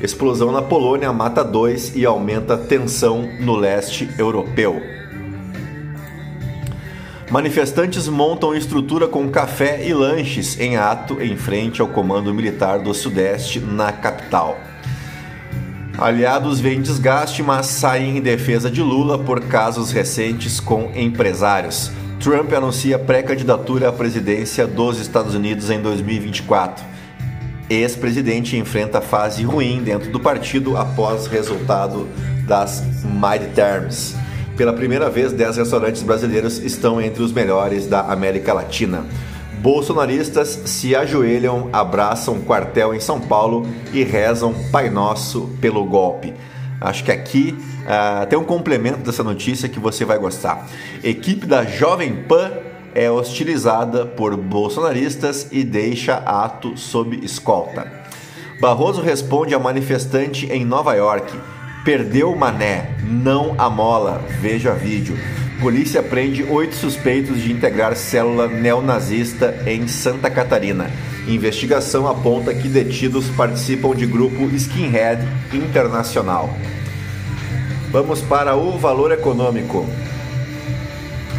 Explosão 0.00 0.52
na 0.52 0.62
Polônia 0.62 1.12
mata 1.12 1.42
dois 1.42 1.96
e 1.96 2.06
aumenta 2.06 2.56
tensão 2.56 3.28
no 3.40 3.56
leste 3.56 4.08
europeu. 4.16 5.01
Manifestantes 7.32 8.08
montam 8.08 8.54
estrutura 8.54 9.08
com 9.08 9.26
café 9.30 9.88
e 9.88 9.94
lanches 9.94 10.60
em 10.60 10.76
ato 10.76 11.18
em 11.18 11.34
frente 11.34 11.80
ao 11.80 11.88
Comando 11.88 12.34
Militar 12.34 12.80
do 12.80 12.92
Sudeste 12.92 13.58
na 13.58 13.90
capital. 13.90 14.60
Aliados 15.96 16.60
veem 16.60 16.82
desgaste, 16.82 17.42
mas 17.42 17.68
saem 17.68 18.18
em 18.18 18.20
defesa 18.20 18.70
de 18.70 18.82
Lula 18.82 19.18
por 19.18 19.40
casos 19.46 19.92
recentes 19.92 20.60
com 20.60 20.92
empresários. 20.94 21.90
Trump 22.20 22.52
anuncia 22.52 22.98
pré-candidatura 22.98 23.88
à 23.88 23.92
presidência 23.92 24.66
dos 24.66 25.00
Estados 25.00 25.34
Unidos 25.34 25.70
em 25.70 25.80
2024. 25.80 26.84
Ex-presidente 27.70 28.58
enfrenta 28.58 29.00
fase 29.00 29.42
ruim 29.42 29.82
dentro 29.82 30.12
do 30.12 30.20
partido 30.20 30.76
após 30.76 31.26
resultado 31.28 32.06
das 32.46 32.84
midterms. 33.02 34.20
Pela 34.56 34.72
primeira 34.72 35.08
vez, 35.08 35.32
10 35.32 35.56
restaurantes 35.56 36.02
brasileiros 36.02 36.58
estão 36.58 37.00
entre 37.00 37.22
os 37.22 37.32
melhores 37.32 37.86
da 37.86 38.02
América 38.02 38.52
Latina. 38.52 39.06
Bolsonaristas 39.60 40.48
se 40.66 40.94
ajoelham, 40.94 41.70
abraçam 41.72 42.40
quartel 42.40 42.94
em 42.94 43.00
São 43.00 43.20
Paulo 43.20 43.66
e 43.92 44.02
rezam 44.02 44.54
Pai 44.70 44.90
Nosso 44.90 45.56
pelo 45.60 45.84
golpe. 45.84 46.34
Acho 46.80 47.04
que 47.04 47.12
aqui 47.12 47.56
uh, 47.82 48.26
tem 48.26 48.38
um 48.38 48.44
complemento 48.44 48.98
dessa 48.98 49.22
notícia 49.22 49.68
que 49.68 49.78
você 49.78 50.04
vai 50.04 50.18
gostar. 50.18 50.68
Equipe 51.02 51.46
da 51.46 51.64
Jovem 51.64 52.24
Pan 52.24 52.50
é 52.94 53.10
hostilizada 53.10 54.04
por 54.04 54.36
bolsonaristas 54.36 55.46
e 55.50 55.64
deixa 55.64 56.16
ato 56.16 56.76
sob 56.76 57.16
escolta. 57.24 57.90
Barroso 58.60 59.00
responde 59.00 59.54
a 59.54 59.58
manifestante 59.58 60.46
em 60.46 60.64
Nova 60.64 60.94
York. 60.94 61.32
Perdeu 61.84 62.30
o 62.32 62.38
mané, 62.38 62.90
não 63.02 63.56
a 63.58 63.68
mola. 63.68 64.24
Veja 64.40 64.72
vídeo. 64.72 65.18
Polícia 65.60 66.00
prende 66.00 66.44
oito 66.44 66.76
suspeitos 66.76 67.42
de 67.42 67.50
integrar 67.50 67.96
célula 67.96 68.46
neonazista 68.46 69.62
em 69.66 69.88
Santa 69.88 70.30
Catarina. 70.30 70.88
Investigação 71.26 72.06
aponta 72.06 72.54
que 72.54 72.68
detidos 72.68 73.28
participam 73.30 73.96
de 73.96 74.06
grupo 74.06 74.48
Skinhead 74.56 75.26
Internacional. 75.52 76.56
Vamos 77.90 78.20
para 78.20 78.54
o 78.54 78.78
valor 78.78 79.10
econômico. 79.10 79.84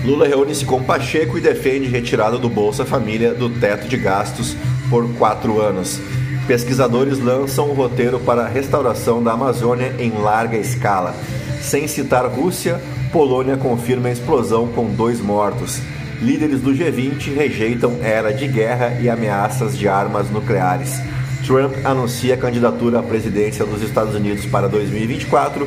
Lula 0.04 0.28
reúne-se 0.28 0.66
com 0.66 0.84
Pacheco 0.84 1.38
e 1.38 1.42
defende 1.42 1.88
retirada 1.88 2.38
do 2.38 2.50
Bolsa 2.50 2.86
Família 2.86 3.34
do 3.34 3.50
teto 3.50 3.88
de 3.88 3.96
gastos 3.96 4.58
por 4.90 5.10
quatro 5.14 5.62
anos. 5.62 6.02
Pesquisadores 6.48 7.20
lançam 7.20 7.70
um 7.70 7.74
roteiro 7.74 8.20
para 8.20 8.44
a 8.44 8.48
restauração 8.48 9.24
da 9.24 9.32
Amazônia 9.32 9.96
em 9.98 10.12
larga 10.12 10.58
escala. 10.58 11.16
Sem 11.62 11.88
citar 11.88 12.26
Rússia, 12.28 12.82
Polônia 13.14 13.56
confirma 13.56 14.10
a 14.10 14.12
explosão 14.12 14.68
com 14.68 14.86
dois 14.88 15.22
mortos. 15.22 15.80
Líderes 16.22 16.60
do 16.60 16.72
G20 16.72 17.34
rejeitam 17.34 17.98
era 18.02 18.34
de 18.34 18.48
guerra 18.48 19.00
e 19.02 19.10
ameaças 19.10 19.78
de 19.78 19.88
armas 19.88 20.30
nucleares. 20.30 21.00
Trump 21.46 21.74
anuncia 21.86 22.36
candidatura 22.36 23.00
à 23.00 23.04
presidência 23.04 23.66
dos 23.66 23.82
Estados 23.82 24.14
Unidos 24.14 24.46
para 24.46 24.68
2024. 24.68 25.66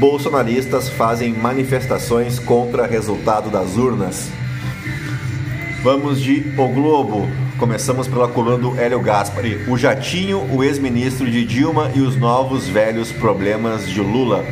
Bolsonaristas 0.00 0.88
fazem 0.88 1.32
manifestações 1.32 2.40
contra 2.40 2.86
resultado 2.86 3.50
das 3.50 3.76
urnas. 3.76 4.28
Vamos 5.82 6.20
de 6.20 6.52
O 6.56 6.68
Globo. 6.68 7.47
Começamos 7.58 8.06
pela 8.06 8.28
coluna 8.28 8.56
do 8.56 8.78
Hélio 8.78 9.00
Gaspari. 9.00 9.64
O 9.68 9.76
Jatinho, 9.76 10.48
o 10.54 10.62
ex-ministro 10.62 11.28
de 11.28 11.44
Dilma 11.44 11.90
e 11.92 12.00
os 12.00 12.14
novos 12.14 12.68
velhos 12.68 13.10
problemas 13.10 13.88
de 13.88 14.00
Lula. 14.00 14.44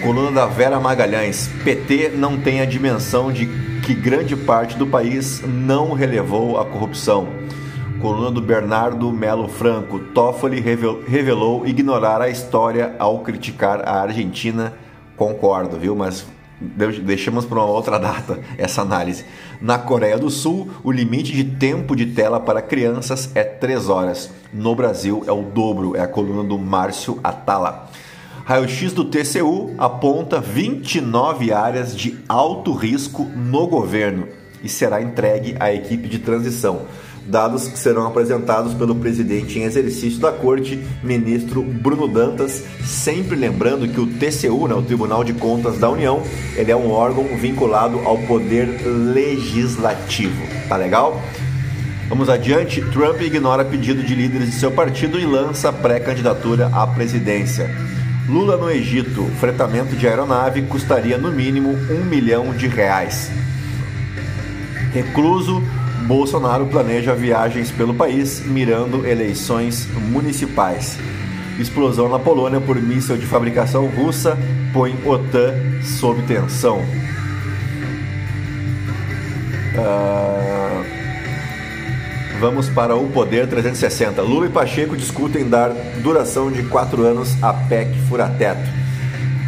Coluna 0.00 0.30
da 0.30 0.46
Vera 0.46 0.78
Magalhães. 0.78 1.50
PT 1.64 2.10
não 2.10 2.40
tem 2.40 2.60
a 2.60 2.64
dimensão 2.64 3.32
de 3.32 3.46
que 3.84 3.92
grande 3.92 4.36
parte 4.36 4.76
do 4.76 4.86
país 4.86 5.42
não 5.44 5.92
relevou 5.94 6.60
a 6.60 6.64
corrupção. 6.64 7.26
Coluna 8.00 8.30
do 8.30 8.40
Bernardo 8.40 9.12
Melo 9.12 9.48
Franco. 9.48 9.98
Toffoli 9.98 10.60
revelou 10.60 11.66
ignorar 11.66 12.22
a 12.22 12.28
história 12.28 12.94
ao 13.00 13.18
criticar 13.18 13.80
a 13.80 14.00
Argentina. 14.00 14.74
Concordo, 15.16 15.76
viu? 15.76 15.96
Mas 15.96 16.24
deixamos 16.60 17.44
para 17.44 17.58
uma 17.58 17.66
outra 17.66 17.98
data 18.00 18.38
essa 18.56 18.82
análise. 18.82 19.24
Na 19.60 19.76
Coreia 19.76 20.16
do 20.16 20.30
Sul, 20.30 20.70
o 20.84 20.92
limite 20.92 21.32
de 21.32 21.42
tempo 21.42 21.96
de 21.96 22.06
tela 22.06 22.38
para 22.38 22.62
crianças 22.62 23.30
é 23.34 23.42
3 23.42 23.88
horas. 23.88 24.30
No 24.52 24.74
Brasil 24.74 25.24
é 25.26 25.32
o 25.32 25.42
dobro, 25.42 25.96
é 25.96 26.00
a 26.00 26.06
coluna 26.06 26.44
do 26.44 26.56
Márcio 26.56 27.18
Atala. 27.24 27.90
Raio-X 28.44 28.92
do 28.92 29.04
TCU 29.04 29.74
aponta 29.76 30.40
29 30.40 31.52
áreas 31.52 31.94
de 31.94 32.18
alto 32.28 32.72
risco 32.72 33.24
no 33.24 33.66
governo 33.66 34.28
e 34.62 34.68
será 34.68 35.02
entregue 35.02 35.56
à 35.58 35.72
equipe 35.72 36.08
de 36.08 36.18
transição 36.18 36.86
dados 37.28 37.68
que 37.68 37.78
serão 37.78 38.06
apresentados 38.06 38.74
pelo 38.74 38.94
presidente 38.94 39.58
em 39.58 39.62
exercício 39.62 40.18
da 40.18 40.32
corte, 40.32 40.82
ministro 41.02 41.62
Bruno 41.62 42.08
Dantas, 42.08 42.64
sempre 42.84 43.36
lembrando 43.36 43.86
que 43.86 44.00
o 44.00 44.06
TCU, 44.06 44.66
né, 44.66 44.74
o 44.74 44.82
Tribunal 44.82 45.22
de 45.22 45.34
Contas 45.34 45.78
da 45.78 45.90
União, 45.90 46.22
ele 46.56 46.72
é 46.72 46.76
um 46.76 46.90
órgão 46.90 47.24
vinculado 47.36 47.98
ao 48.00 48.16
poder 48.18 48.80
legislativo. 48.86 50.42
Tá 50.68 50.76
legal? 50.76 51.22
Vamos 52.08 52.30
adiante. 52.30 52.80
Trump 52.90 53.20
ignora 53.20 53.64
pedido 53.64 54.02
de 54.02 54.14
líderes 54.14 54.50
de 54.50 54.58
seu 54.58 54.70
partido 54.70 55.20
e 55.20 55.26
lança 55.26 55.70
pré-candidatura 55.70 56.70
à 56.72 56.86
presidência. 56.86 57.70
Lula 58.26 58.56
no 58.56 58.70
Egito. 58.70 59.24
Fretamento 59.38 59.94
de 59.94 60.08
aeronave 60.08 60.62
custaria 60.62 61.18
no 61.18 61.30
mínimo 61.30 61.70
um 61.90 62.04
milhão 62.04 62.54
de 62.54 62.66
reais. 62.66 63.30
Recluso 64.92 65.62
Bolsonaro 66.08 66.64
planeja 66.64 67.14
viagens 67.14 67.70
pelo 67.70 67.92
país 67.92 68.40
mirando 68.40 69.06
eleições 69.06 69.86
municipais. 70.10 70.98
Explosão 71.58 72.08
na 72.08 72.18
Polônia 72.18 72.62
por 72.62 72.80
míssil 72.80 73.18
de 73.18 73.26
fabricação 73.26 73.86
russa 73.88 74.38
põe 74.72 74.96
OTAN 75.04 75.52
sob 75.82 76.22
tensão. 76.22 76.78
Uh, 79.74 80.82
vamos 82.40 82.70
para 82.70 82.96
o 82.96 83.06
Poder 83.10 83.46
360. 83.46 84.22
Lula 84.22 84.46
e 84.46 84.50
Pacheco 84.50 84.96
discutem 84.96 85.46
dar 85.46 85.74
duração 86.02 86.50
de 86.50 86.62
quatro 86.62 87.02
anos 87.02 87.36
à 87.42 87.52
PEC 87.52 87.94
Furateto. 88.08 88.66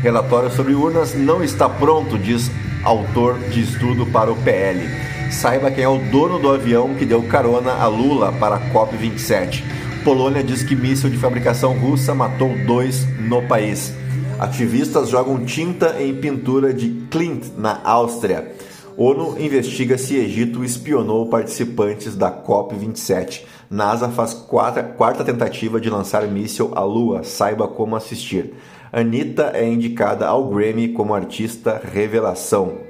Relatório 0.02 0.50
sobre 0.50 0.74
urnas 0.74 1.14
não 1.14 1.42
está 1.42 1.70
pronto, 1.70 2.18
diz 2.18 2.50
autor 2.85 3.38
de 3.48 3.62
estudo 3.62 4.04
para 4.04 4.30
o 4.30 4.37
PL 4.37 5.10
saiba 5.30 5.70
quem 5.70 5.84
é 5.84 5.88
o 5.88 5.98
dono 6.10 6.38
do 6.38 6.50
avião 6.50 6.94
que 6.94 7.06
deu 7.06 7.22
carona 7.22 7.72
a 7.72 7.86
Lula 7.86 8.32
para 8.32 8.56
a 8.56 8.70
COP27. 8.72 9.62
Polônia 10.04 10.42
diz 10.42 10.62
que 10.62 10.74
míssil 10.74 11.08
de 11.08 11.16
fabricação 11.16 11.78
russa 11.78 12.14
matou 12.14 12.50
dois 12.66 13.06
no 13.20 13.42
país. 13.42 13.92
Ativistas 14.38 15.08
jogam 15.08 15.44
tinta 15.44 16.02
em 16.02 16.14
pintura 16.14 16.72
de 16.72 17.06
Clint, 17.10 17.44
na 17.56 17.80
Áustria. 17.84 18.54
ONU 18.96 19.36
investiga 19.38 19.96
se 19.96 20.16
Egito 20.16 20.64
espionou 20.64 21.26
participantes 21.28 22.16
da 22.16 22.30
COP27. 22.30 23.42
NASA 23.70 24.08
faz 24.08 24.34
quarta, 24.34 24.82
quarta 24.82 25.24
tentativa 25.24 25.80
de 25.80 25.88
lançar 25.88 26.26
míssil 26.26 26.72
à 26.74 26.82
Lua. 26.82 27.22
Saiba 27.22 27.68
como 27.68 27.96
assistir. 27.96 28.54
Anitta 28.92 29.52
é 29.54 29.66
indicada 29.66 30.26
ao 30.26 30.48
Grammy 30.48 30.88
como 30.88 31.14
artista 31.14 31.80
revelação. 31.92 32.89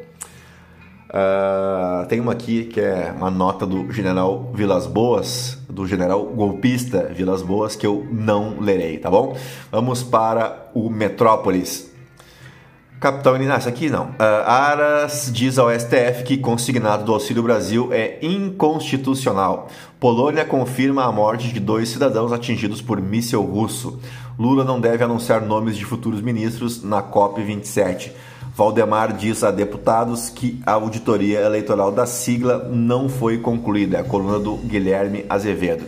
Uh, 1.10 2.06
tem 2.06 2.20
uma 2.20 2.32
aqui 2.32 2.66
que 2.66 2.80
é 2.80 3.12
uma 3.16 3.30
nota 3.32 3.66
do 3.66 3.90
general 3.90 4.52
Vilas 4.54 4.86
Boas, 4.86 5.58
do 5.68 5.84
general 5.84 6.24
golpista 6.24 7.10
Vilas 7.12 7.42
Boas, 7.42 7.74
que 7.74 7.84
eu 7.84 8.06
não 8.12 8.60
lerei, 8.60 8.96
tá 8.98 9.10
bom? 9.10 9.36
Vamos 9.72 10.04
para 10.04 10.70
o 10.72 10.88
Metrópolis. 10.88 11.90
Capitão 13.00 13.34
Inácio, 13.42 13.68
aqui 13.68 13.88
não. 13.88 14.10
Uh, 14.10 14.44
Aras 14.46 15.30
diz 15.32 15.58
ao 15.58 15.70
STF 15.70 16.22
que 16.22 16.36
consignado 16.36 17.02
do 17.02 17.14
Auxílio 17.14 17.42
Brasil 17.42 17.88
é 17.92 18.18
inconstitucional. 18.22 19.68
Polônia 19.98 20.44
confirma 20.44 21.04
a 21.04 21.10
morte 21.10 21.52
de 21.52 21.58
dois 21.58 21.88
cidadãos 21.88 22.30
atingidos 22.30 22.80
por 22.80 23.00
míssil 23.00 23.42
russo. 23.42 23.98
Lula 24.38 24.64
não 24.64 24.78
deve 24.78 25.02
anunciar 25.02 25.40
nomes 25.40 25.76
de 25.76 25.84
futuros 25.84 26.20
ministros 26.20 26.84
na 26.84 27.02
COP27. 27.02 28.12
Valdemar 28.54 29.12
diz 29.12 29.42
a 29.44 29.50
deputados 29.50 30.28
que 30.28 30.60
a 30.66 30.72
auditoria 30.72 31.40
eleitoral 31.40 31.92
da 31.92 32.06
sigla 32.06 32.68
não 32.70 33.08
foi 33.08 33.38
concluída. 33.38 33.98
É 33.98 34.00
a 34.00 34.04
coluna 34.04 34.38
do 34.38 34.56
Guilherme 34.56 35.24
Azevedo. 35.28 35.84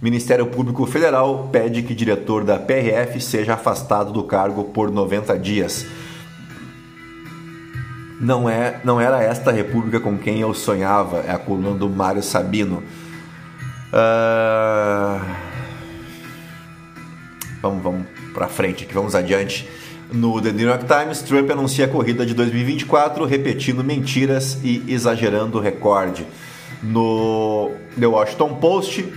Ministério 0.00 0.46
Público 0.46 0.84
Federal 0.84 1.48
pede 1.52 1.82
que 1.82 1.94
diretor 1.94 2.42
da 2.42 2.58
PRF 2.58 3.20
seja 3.20 3.54
afastado 3.54 4.12
do 4.12 4.24
cargo 4.24 4.64
por 4.64 4.90
90 4.90 5.38
dias. 5.38 5.86
Não, 8.20 8.48
é, 8.48 8.80
não 8.84 9.00
era 9.00 9.22
esta 9.22 9.50
república 9.50 10.00
com 10.00 10.18
quem 10.18 10.40
eu 10.40 10.52
sonhava, 10.54 11.18
é 11.18 11.30
a 11.30 11.38
coluna 11.38 11.76
do 11.76 11.88
Mário 11.88 12.22
Sabino. 12.22 12.82
Uh... 13.92 15.52
Vamos, 17.60 17.82
vamos 17.82 18.06
para 18.34 18.48
frente 18.48 18.84
aqui, 18.84 18.92
vamos 18.92 19.14
adiante. 19.14 19.68
No 20.12 20.40
The 20.40 20.52
New 20.52 20.68
York 20.68 20.84
Times, 20.84 21.22
Trump 21.22 21.50
anuncia 21.50 21.86
a 21.86 21.88
corrida 21.88 22.26
de 22.26 22.34
2024, 22.34 23.24
repetindo 23.24 23.82
mentiras 23.82 24.58
e 24.62 24.82
exagerando 24.86 25.58
o 25.58 25.60
recorde. 25.60 26.26
No 26.82 27.70
The 27.98 28.06
Washington 28.06 28.54
Post, 28.56 29.10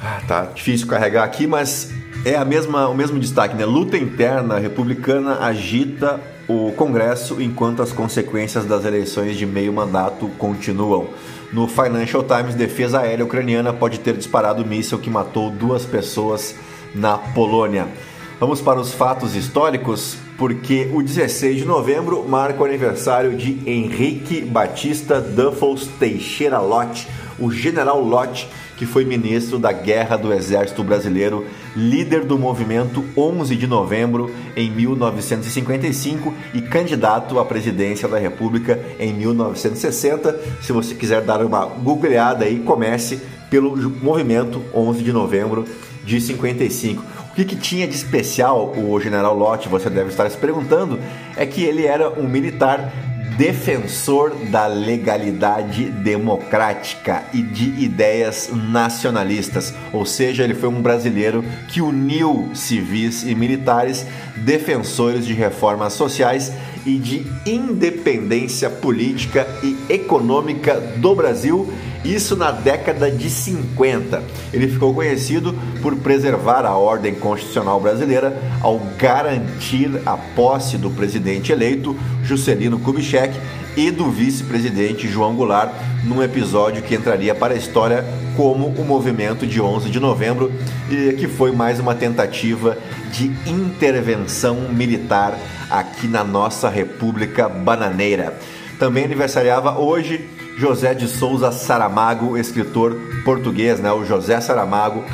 ah, 0.00 0.22
tá 0.28 0.44
difícil 0.54 0.86
carregar 0.86 1.24
aqui, 1.24 1.46
mas 1.46 1.90
é 2.24 2.36
a 2.36 2.44
mesma, 2.44 2.88
o 2.88 2.94
mesmo 2.94 3.18
destaque, 3.18 3.56
né? 3.56 3.64
Luta 3.64 3.96
interna 3.96 4.58
republicana 4.58 5.40
agita 5.40 6.20
o 6.46 6.72
Congresso 6.72 7.40
enquanto 7.40 7.82
as 7.82 7.92
consequências 7.92 8.66
das 8.66 8.84
eleições 8.84 9.36
de 9.36 9.46
meio 9.46 9.72
mandato 9.72 10.28
continuam. 10.38 11.08
No 11.54 11.68
Financial 11.68 12.24
Times, 12.24 12.56
defesa 12.56 12.98
aérea 12.98 13.24
ucraniana 13.24 13.72
pode 13.72 14.00
ter 14.00 14.16
disparado 14.16 14.64
o 14.64 14.66
míssil 14.66 14.98
que 14.98 15.08
matou 15.08 15.50
duas 15.50 15.86
pessoas 15.86 16.52
na 16.92 17.16
Polônia. 17.16 17.86
Vamos 18.40 18.60
para 18.60 18.80
os 18.80 18.92
fatos 18.92 19.36
históricos, 19.36 20.16
porque 20.36 20.90
o 20.92 21.00
16 21.00 21.58
de 21.58 21.64
novembro 21.64 22.28
marca 22.28 22.60
o 22.60 22.64
aniversário 22.64 23.36
de 23.36 23.60
Henrique 23.70 24.40
Batista 24.40 25.20
Duffels 25.20 25.86
Teixeira 26.00 26.58
Lott, 26.58 27.06
o 27.38 27.52
general 27.52 28.02
Lott 28.02 28.48
que 28.76 28.86
foi 28.86 29.04
ministro 29.04 29.58
da 29.58 29.72
Guerra 29.72 30.16
do 30.16 30.32
Exército 30.32 30.82
Brasileiro, 30.82 31.46
líder 31.76 32.24
do 32.24 32.38
movimento 32.38 33.04
11 33.16 33.56
de 33.56 33.66
novembro 33.66 34.30
em 34.56 34.70
1955 34.70 36.34
e 36.52 36.60
candidato 36.60 37.38
à 37.38 37.44
presidência 37.44 38.08
da 38.08 38.18
República 38.18 38.80
em 38.98 39.12
1960. 39.12 40.38
Se 40.60 40.72
você 40.72 40.94
quiser 40.94 41.22
dar 41.22 41.44
uma 41.44 41.64
googleada 41.64 42.44
aí, 42.44 42.60
comece 42.60 43.20
pelo 43.50 43.76
movimento 44.02 44.62
11 44.74 45.02
de 45.02 45.12
novembro 45.12 45.64
de 46.04 46.20
55. 46.20 47.02
O 47.30 47.34
que, 47.34 47.44
que, 47.44 47.56
tinha 47.56 47.86
de 47.86 47.94
especial 47.94 48.72
o 48.76 49.00
general 49.00 49.36
Lott, 49.36 49.68
você 49.68 49.90
deve 49.90 50.10
estar 50.10 50.30
se 50.30 50.36
perguntando, 50.36 50.98
é 51.36 51.44
que 51.44 51.64
ele 51.64 51.84
era 51.84 52.08
um 52.10 52.28
militar 52.28 52.92
defensor 53.36 54.34
da 54.50 54.66
legalidade 54.66 55.90
democrática 55.90 57.24
e 57.32 57.42
de 57.42 57.82
ideias 57.82 58.50
nacionalistas, 58.52 59.74
ou 59.92 60.06
seja, 60.06 60.44
ele 60.44 60.54
foi 60.54 60.68
um 60.68 60.80
brasileiro 60.80 61.44
que 61.68 61.80
uniu 61.80 62.50
civis 62.54 63.24
e 63.24 63.34
militares, 63.34 64.06
defensores 64.36 65.26
de 65.26 65.32
reformas 65.32 65.94
sociais 65.94 66.52
e 66.86 66.98
de 66.98 67.26
independência 67.46 68.68
política 68.68 69.46
e 69.62 69.76
econômica 69.92 70.80
do 70.96 71.14
Brasil, 71.14 71.72
isso 72.04 72.36
na 72.36 72.50
década 72.50 73.10
de 73.10 73.30
50. 73.30 74.22
Ele 74.52 74.68
ficou 74.68 74.92
conhecido 74.92 75.54
por 75.80 75.96
preservar 75.96 76.66
a 76.66 76.76
ordem 76.76 77.14
constitucional 77.14 77.80
brasileira 77.80 78.36
ao 78.60 78.78
garantir 78.98 79.90
a 80.04 80.16
posse 80.16 80.76
do 80.76 80.90
presidente 80.90 81.50
eleito, 81.50 81.96
Juscelino 82.22 82.78
Kubitschek, 82.78 83.34
e 83.76 83.90
do 83.90 84.08
vice-presidente 84.10 85.08
João 85.08 85.34
Goulart, 85.34 85.72
num 86.04 86.22
episódio 86.22 86.82
que 86.82 86.94
entraria 86.94 87.34
para 87.34 87.54
a 87.54 87.56
história 87.56 88.04
como 88.36 88.68
o 88.68 88.84
movimento 88.84 89.46
de 89.46 89.60
11 89.60 89.90
de 89.90 89.98
novembro, 89.98 90.52
que 91.18 91.26
foi 91.26 91.50
mais 91.50 91.80
uma 91.80 91.94
tentativa 91.94 92.78
de 93.10 93.32
intervenção 93.48 94.68
militar 94.70 95.36
aqui 95.70 96.06
na 96.06 96.22
nossa 96.22 96.68
República 96.68 97.48
Bananeira. 97.48 98.38
Também 98.78 99.04
aniversariava 99.04 99.78
hoje 99.78 100.28
José 100.56 100.94
de 100.94 101.08
Souza 101.08 101.50
Saramago, 101.50 102.38
escritor 102.38 102.96
português, 103.24 103.80
né? 103.80 103.92
O 103.92 104.04
José 104.04 104.40
Saramago, 104.40 105.04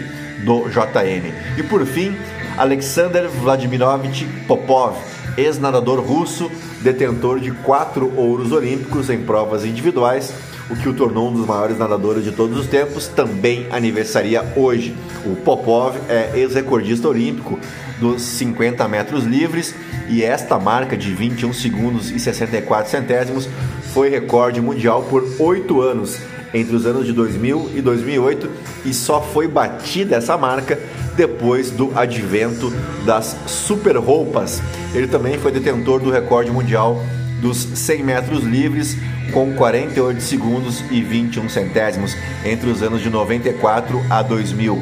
do 0.46 0.70
JN. 0.70 1.34
E 1.58 1.64
por 1.64 1.84
fim, 1.84 2.16
Alexander 2.58 3.28
Vladimirovich 3.28 4.24
Popov, 4.48 4.96
ex-nadador 5.36 6.02
russo, 6.02 6.52
detentor 6.82 7.40
de 7.40 7.50
quatro 7.52 8.16
ouros 8.16 8.52
olímpicos 8.52 9.10
em 9.10 9.24
provas 9.24 9.66
individuais, 9.66 10.32
o 10.70 10.76
que 10.76 10.90
o 10.90 10.94
tornou 10.94 11.30
um 11.30 11.34
dos 11.34 11.46
maiores 11.46 11.78
nadadores 11.78 12.24
de 12.24 12.32
todos 12.32 12.58
os 12.58 12.68
tempos, 12.68 13.08
também 13.08 13.68
aniversaria 13.72 14.44
hoje. 14.56 14.96
O 15.26 15.36
Popov 15.36 15.96
é 16.10 16.32
ex-recordista 16.36 17.08
olímpico 17.08 17.60
dos 18.00 18.22
50 18.22 18.88
metros 18.88 19.24
livres 19.24 19.76
e 20.10 20.24
esta 20.24 20.60
marca 20.60 20.98
de 20.98 21.14
21 21.14 21.54
segundos 21.54 22.12
e 22.12 22.20
64 22.20 22.90
centésimos 22.90 23.48
foi 23.94 24.10
recorde 24.10 24.60
mundial 24.60 25.04
por 25.04 25.24
oito 25.40 25.82
anos 25.82 26.20
entre 26.54 26.76
os 26.76 26.86
anos 26.86 27.06
de 27.06 27.14
2000 27.14 27.72
e 27.76 27.82
2008 27.82 28.50
e 28.86 28.94
só 28.94 29.22
foi 29.22 29.48
batida 29.48 30.16
essa 30.16 30.38
marca 30.38 30.80
depois 31.16 31.72
do 31.72 31.92
advento 31.98 32.72
das 33.06 33.36
super 33.46 33.98
roupas. 33.98 34.62
Ele 34.94 35.08
também 35.08 35.38
foi 35.38 35.52
detentor 35.52 36.00
do 36.00 36.12
recorde 36.12 36.52
mundial 36.52 37.02
dos 37.42 37.58
100 37.58 38.04
metros 38.04 38.44
livres 38.44 38.98
com 39.36 39.54
48 39.54 40.22
segundos 40.22 40.82
e 40.90 41.02
21 41.02 41.50
centésimos 41.50 42.16
entre 42.46 42.70
os 42.70 42.82
anos 42.82 43.02
de 43.02 43.10
94 43.10 44.02
a 44.10 44.22
2000. 44.22 44.82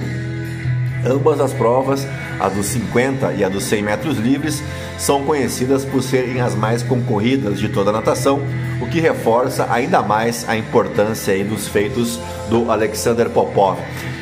Ambas 1.03 1.39
as 1.39 1.51
provas, 1.51 2.07
a 2.39 2.49
dos 2.49 2.67
50 2.67 3.33
e 3.33 3.43
a 3.43 3.49
dos 3.49 3.63
100 3.63 3.81
metros 3.81 4.17
livres, 4.19 4.61
são 4.99 5.23
conhecidas 5.23 5.83
por 5.83 6.03
serem 6.03 6.39
as 6.39 6.53
mais 6.53 6.83
concorridas 6.83 7.59
de 7.59 7.67
toda 7.67 7.89
a 7.89 7.93
natação, 7.93 8.41
o 8.79 8.85
que 8.85 8.99
reforça 8.99 9.65
ainda 9.71 10.03
mais 10.03 10.47
a 10.47 10.55
importância 10.55 11.43
dos 11.43 11.67
feitos 11.67 12.19
do 12.47 12.71
Alexander 12.71 13.31
Popov. 13.31 13.79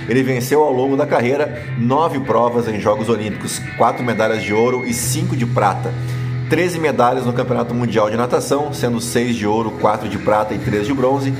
Ele 0.08 0.24
venceu 0.24 0.64
ao 0.64 0.72
longo 0.72 0.96
da 0.96 1.06
carreira 1.06 1.62
nove 1.78 2.22
provas 2.22 2.70
em 2.70 2.80
Jogos 2.80 3.10
Olímpicos, 3.10 3.60
quatro 3.78 4.02
medalhas 4.02 4.42
de 4.42 4.54
ouro 4.54 4.86
e 4.86 4.94
cinco 4.94 5.36
de 5.36 5.46
prata. 5.46 5.94
13 6.52 6.80
medalhas 6.80 7.26
no 7.26 7.32
Campeonato 7.32 7.74
Mundial 7.74 8.10
de 8.10 8.18
Natação, 8.18 8.74
sendo 8.74 9.00
6 9.00 9.38
de 9.38 9.48
ouro, 9.48 9.72
4 9.80 10.10
de 10.10 10.18
prata 10.18 10.54
e 10.54 10.60
3 10.60 10.86
de 10.86 10.94
bronze, 10.94 11.34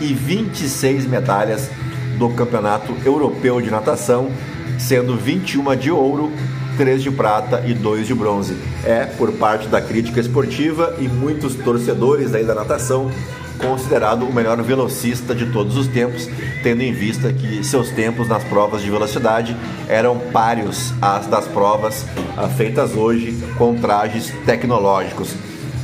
e 0.00 0.12
26 0.12 1.06
medalhas 1.06 1.70
do 2.18 2.28
Campeonato 2.30 2.92
Europeu 3.04 3.60
de 3.60 3.70
Natação, 3.70 4.28
sendo 4.76 5.16
21 5.16 5.76
de 5.76 5.92
ouro, 5.92 6.32
3 6.76 7.00
de 7.00 7.12
prata 7.12 7.62
e 7.64 7.74
2 7.74 8.08
de 8.08 8.14
bronze. 8.16 8.56
É, 8.84 9.04
por 9.04 9.30
parte 9.34 9.68
da 9.68 9.80
crítica 9.80 10.18
esportiva 10.18 10.96
e 10.98 11.06
muitos 11.06 11.54
torcedores 11.54 12.34
aí 12.34 12.42
da 12.42 12.56
natação, 12.56 13.08
considerado 13.58 14.24
o 14.24 14.32
melhor 14.32 14.60
velocista 14.62 15.34
de 15.34 15.46
todos 15.46 15.76
os 15.76 15.88
tempos, 15.88 16.28
tendo 16.62 16.82
em 16.82 16.92
vista 16.92 17.32
que 17.32 17.64
seus 17.64 17.90
tempos 17.90 18.28
nas 18.28 18.44
provas 18.44 18.82
de 18.82 18.90
velocidade 18.90 19.56
eram 19.88 20.18
páreos 20.32 20.92
às 21.00 21.26
das 21.26 21.46
provas 21.46 22.04
ah, 22.36 22.48
feitas 22.48 22.94
hoje 22.94 23.36
com 23.56 23.76
trajes 23.76 24.32
tecnológicos. 24.44 25.34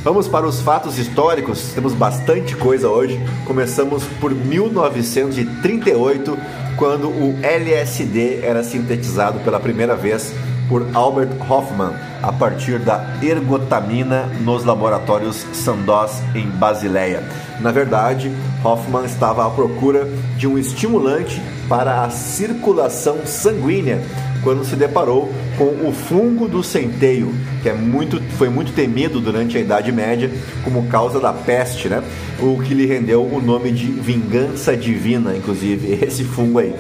Vamos 0.05 0.27
para 0.27 0.47
os 0.47 0.61
fatos 0.61 0.99
históricos, 0.99 1.73
temos 1.75 1.95
bastante 1.95 2.57
coisa 2.57 2.89
hoje. 2.89 3.21
Começamos 3.47 4.03
por 4.21 4.35
1938, 4.35 6.37
quando 6.77 7.09
o 7.09 7.39
LSD 7.41 8.41
era 8.43 8.65
sintetizado 8.65 9.39
pela 9.41 9.61
primeira 9.61 9.95
vez 9.95 10.35
por 10.69 10.87
Albert 10.95 11.31
Hoffman 11.49 11.93
a 12.23 12.33
partir 12.33 12.79
da 12.79 13.17
ergotamina 13.21 14.27
nos 14.41 14.65
laboratórios 14.65 15.45
Sandoz 15.53 16.23
em 16.35 16.47
Basileia. 16.47 17.23
Na 17.61 17.73
verdade, 17.73 18.31
Hoffman 18.65 19.05
estava 19.05 19.47
à 19.47 19.51
procura 19.51 20.09
de 20.37 20.47
um 20.47 20.57
estimulante 20.57 21.41
para 21.69 22.05
a 22.05 22.11
circulação 22.11 23.27
sanguínea 23.27 24.01
quando 24.43 24.65
se 24.65 24.75
deparou 24.75 25.33
com 25.57 25.89
o 25.89 25.93
fungo 25.93 26.49
do 26.49 26.63
centeio, 26.63 27.33
que 27.63 27.69
é 27.69 27.73
muito, 27.73 28.21
foi 28.37 28.49
muito 28.49 28.73
temido 28.73 29.21
durante 29.21 29.57
a 29.57 29.61
Idade 29.61 29.93
Média 29.93 30.31
como 30.65 30.87
causa 30.89 31.21
da 31.21 31.33
peste, 31.33 31.89
né? 31.89 32.03
O 32.41 32.61
que 32.61 32.75
lhe 32.75 32.87
rendeu 32.87 33.23
o 33.25 33.41
nome 33.41 33.71
de 33.71 33.87
vingança 33.87 34.77
divina, 34.77 35.37
inclusive, 35.37 35.93
esse 36.05 36.25
fungo 36.25 36.59
aí. 36.59 36.75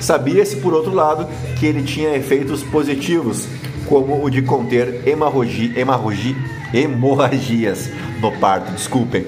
Sabia-se, 0.00 0.56
por 0.56 0.72
outro 0.72 0.94
lado, 0.94 1.26
que 1.58 1.66
ele 1.66 1.82
tinha 1.82 2.14
efeitos 2.16 2.62
positivos, 2.62 3.46
como 3.86 4.24
o 4.24 4.30
de 4.30 4.42
conter 4.42 5.06
hemorragia, 5.06 5.78
hemorragia, 5.78 6.36
hemorragias 6.72 7.90
no 8.20 8.32
parto, 8.38 8.72
desculpem. 8.72 9.26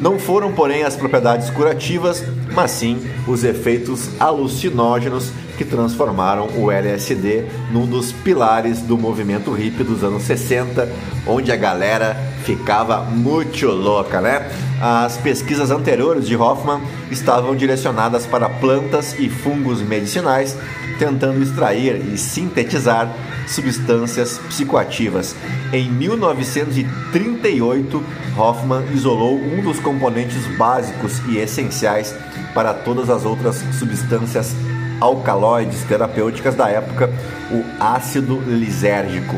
Não 0.00 0.18
foram, 0.18 0.52
porém, 0.52 0.82
as 0.82 0.96
propriedades 0.96 1.50
curativas, 1.50 2.24
mas 2.52 2.70
sim 2.72 3.00
os 3.26 3.44
efeitos 3.44 4.10
alucinógenos 4.18 5.32
que 5.56 5.64
transformaram 5.64 6.48
o 6.56 6.70
LSD 6.70 7.44
num 7.70 7.86
dos 7.86 8.12
pilares 8.12 8.80
do 8.80 8.96
movimento 8.96 9.52
hippie 9.52 9.84
dos 9.84 10.02
anos 10.02 10.22
60, 10.22 10.90
onde 11.26 11.52
a 11.52 11.56
galera 11.56 12.16
ficava 12.44 13.02
muito 13.02 13.66
louca, 13.66 14.22
né? 14.22 14.50
As 14.80 15.18
pesquisas 15.18 15.70
anteriores 15.70 16.26
de 16.26 16.34
Hoffman 16.34 16.80
estavam 17.10 17.54
direcionadas 17.54 18.24
para 18.24 18.48
plantas 18.48 19.14
e 19.18 19.28
fungos 19.28 19.82
medicinais, 19.82 20.56
tentando 21.00 21.42
extrair 21.42 21.96
e 21.96 22.16
sintetizar 22.18 23.10
substâncias 23.48 24.38
psicoativas. 24.48 25.34
Em 25.72 25.90
1938, 25.90 28.04
Hoffman 28.36 28.84
isolou 28.92 29.40
um 29.40 29.62
dos 29.62 29.80
componentes 29.80 30.46
básicos 30.58 31.22
e 31.26 31.38
essenciais 31.38 32.14
para 32.52 32.74
todas 32.74 33.08
as 33.08 33.24
outras 33.24 33.64
substâncias 33.78 34.54
alcaloides 35.00 35.82
terapêuticas 35.84 36.54
da 36.54 36.68
época, 36.68 37.10
o 37.50 37.64
ácido 37.82 38.38
lisérgico. 38.46 39.36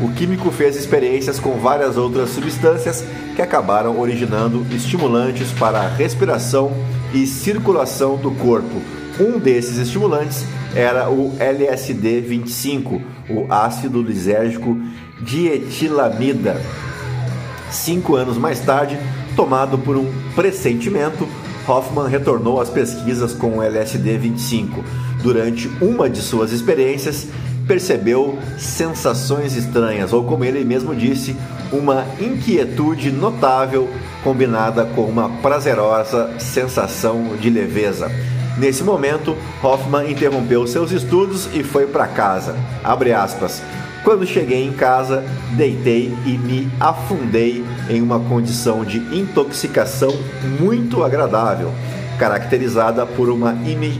o 0.00 0.10
químico 0.14 0.50
fez 0.50 0.76
experiências 0.76 1.38
com 1.38 1.58
várias 1.58 1.98
outras 1.98 2.30
substâncias 2.30 3.04
que 3.36 3.42
acabaram 3.42 4.00
originando 4.00 4.66
estimulantes 4.74 5.52
para 5.52 5.80
a 5.80 5.88
respiração 5.88 6.72
e 7.12 7.26
circulação 7.26 8.16
do 8.16 8.30
corpo. 8.30 8.80
Um 9.20 9.38
desses 9.38 9.76
estimulantes 9.76 10.46
era 10.74 11.10
o 11.10 11.32
LSD-25, 11.38 13.00
o 13.30 13.52
ácido 13.52 14.02
lisérgico 14.02 14.78
dietilamida. 15.20 16.60
Cinco 17.70 18.16
anos 18.16 18.36
mais 18.36 18.60
tarde, 18.60 18.98
tomado 19.36 19.78
por 19.78 19.96
um 19.96 20.10
pressentimento, 20.34 21.26
Hoffman 21.66 22.08
retornou 22.08 22.60
às 22.60 22.68
pesquisas 22.68 23.32
com 23.32 23.58
o 23.58 23.62
LSD-25. 23.62 24.82
Durante 25.22 25.70
uma 25.80 26.10
de 26.10 26.20
suas 26.20 26.52
experiências, 26.52 27.28
percebeu 27.66 28.38
sensações 28.58 29.54
estranhas, 29.56 30.12
ou 30.12 30.24
como 30.24 30.44
ele 30.44 30.64
mesmo 30.64 30.94
disse, 30.94 31.36
uma 31.72 32.04
inquietude 32.20 33.10
notável 33.10 33.88
combinada 34.22 34.84
com 34.84 35.02
uma 35.02 35.28
prazerosa 35.40 36.30
sensação 36.38 37.36
de 37.40 37.48
leveza. 37.48 38.10
Nesse 38.62 38.84
momento, 38.84 39.36
Hoffman 39.60 40.08
interrompeu 40.08 40.64
seus 40.68 40.92
estudos 40.92 41.48
e 41.52 41.64
foi 41.64 41.84
para 41.84 42.06
casa. 42.06 42.54
Quando 44.04 44.24
cheguei 44.24 44.64
em 44.64 44.72
casa, 44.72 45.24
deitei 45.56 46.14
e 46.24 46.38
me 46.38 46.70
afundei 46.78 47.64
em 47.90 48.00
uma 48.00 48.20
condição 48.20 48.84
de 48.84 48.98
intoxicação 48.98 50.16
muito 50.60 51.02
agradável, 51.02 51.72
caracterizada 52.20 53.04
por 53.04 53.28
uma 53.28 53.52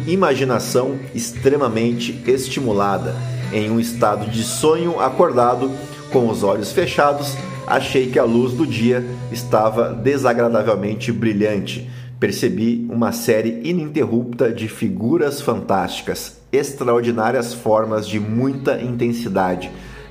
imaginação 0.06 0.94
extremamente 1.12 2.22
estimulada. 2.24 3.16
Em 3.52 3.68
um 3.68 3.80
estado 3.80 4.30
de 4.30 4.44
sonho 4.44 5.00
acordado, 5.00 5.72
com 6.12 6.28
os 6.28 6.44
olhos 6.44 6.70
fechados, 6.70 7.36
achei 7.66 8.06
que 8.06 8.18
a 8.18 8.24
luz 8.24 8.52
do 8.52 8.64
dia 8.64 9.04
estava 9.32 9.92
desagradavelmente 9.92 11.10
brilhante. 11.10 11.90
Percebi 12.22 12.86
uma 12.88 13.10
série 13.10 13.60
ininterrupta 13.64 14.52
de 14.52 14.68
figuras 14.68 15.40
fantásticas, 15.40 16.36
extraordinárias 16.52 17.52
formas 17.52 18.06
de 18.06 18.20
muita 18.20 18.80
intensidade 18.80 19.68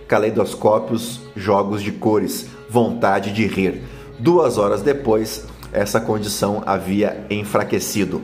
caleidoscópios, 0.10 1.21
jogos 1.38 1.82
de 1.82 1.93
cores, 1.93 2.47
vontade 2.69 3.32
de 3.32 3.47
rir. 3.47 3.82
Duas 4.19 4.58
horas 4.58 4.82
depois, 4.82 5.45
essa 5.71 6.02
condição 6.02 6.62
havia 6.65 7.26
enfraquecido. 7.30 8.21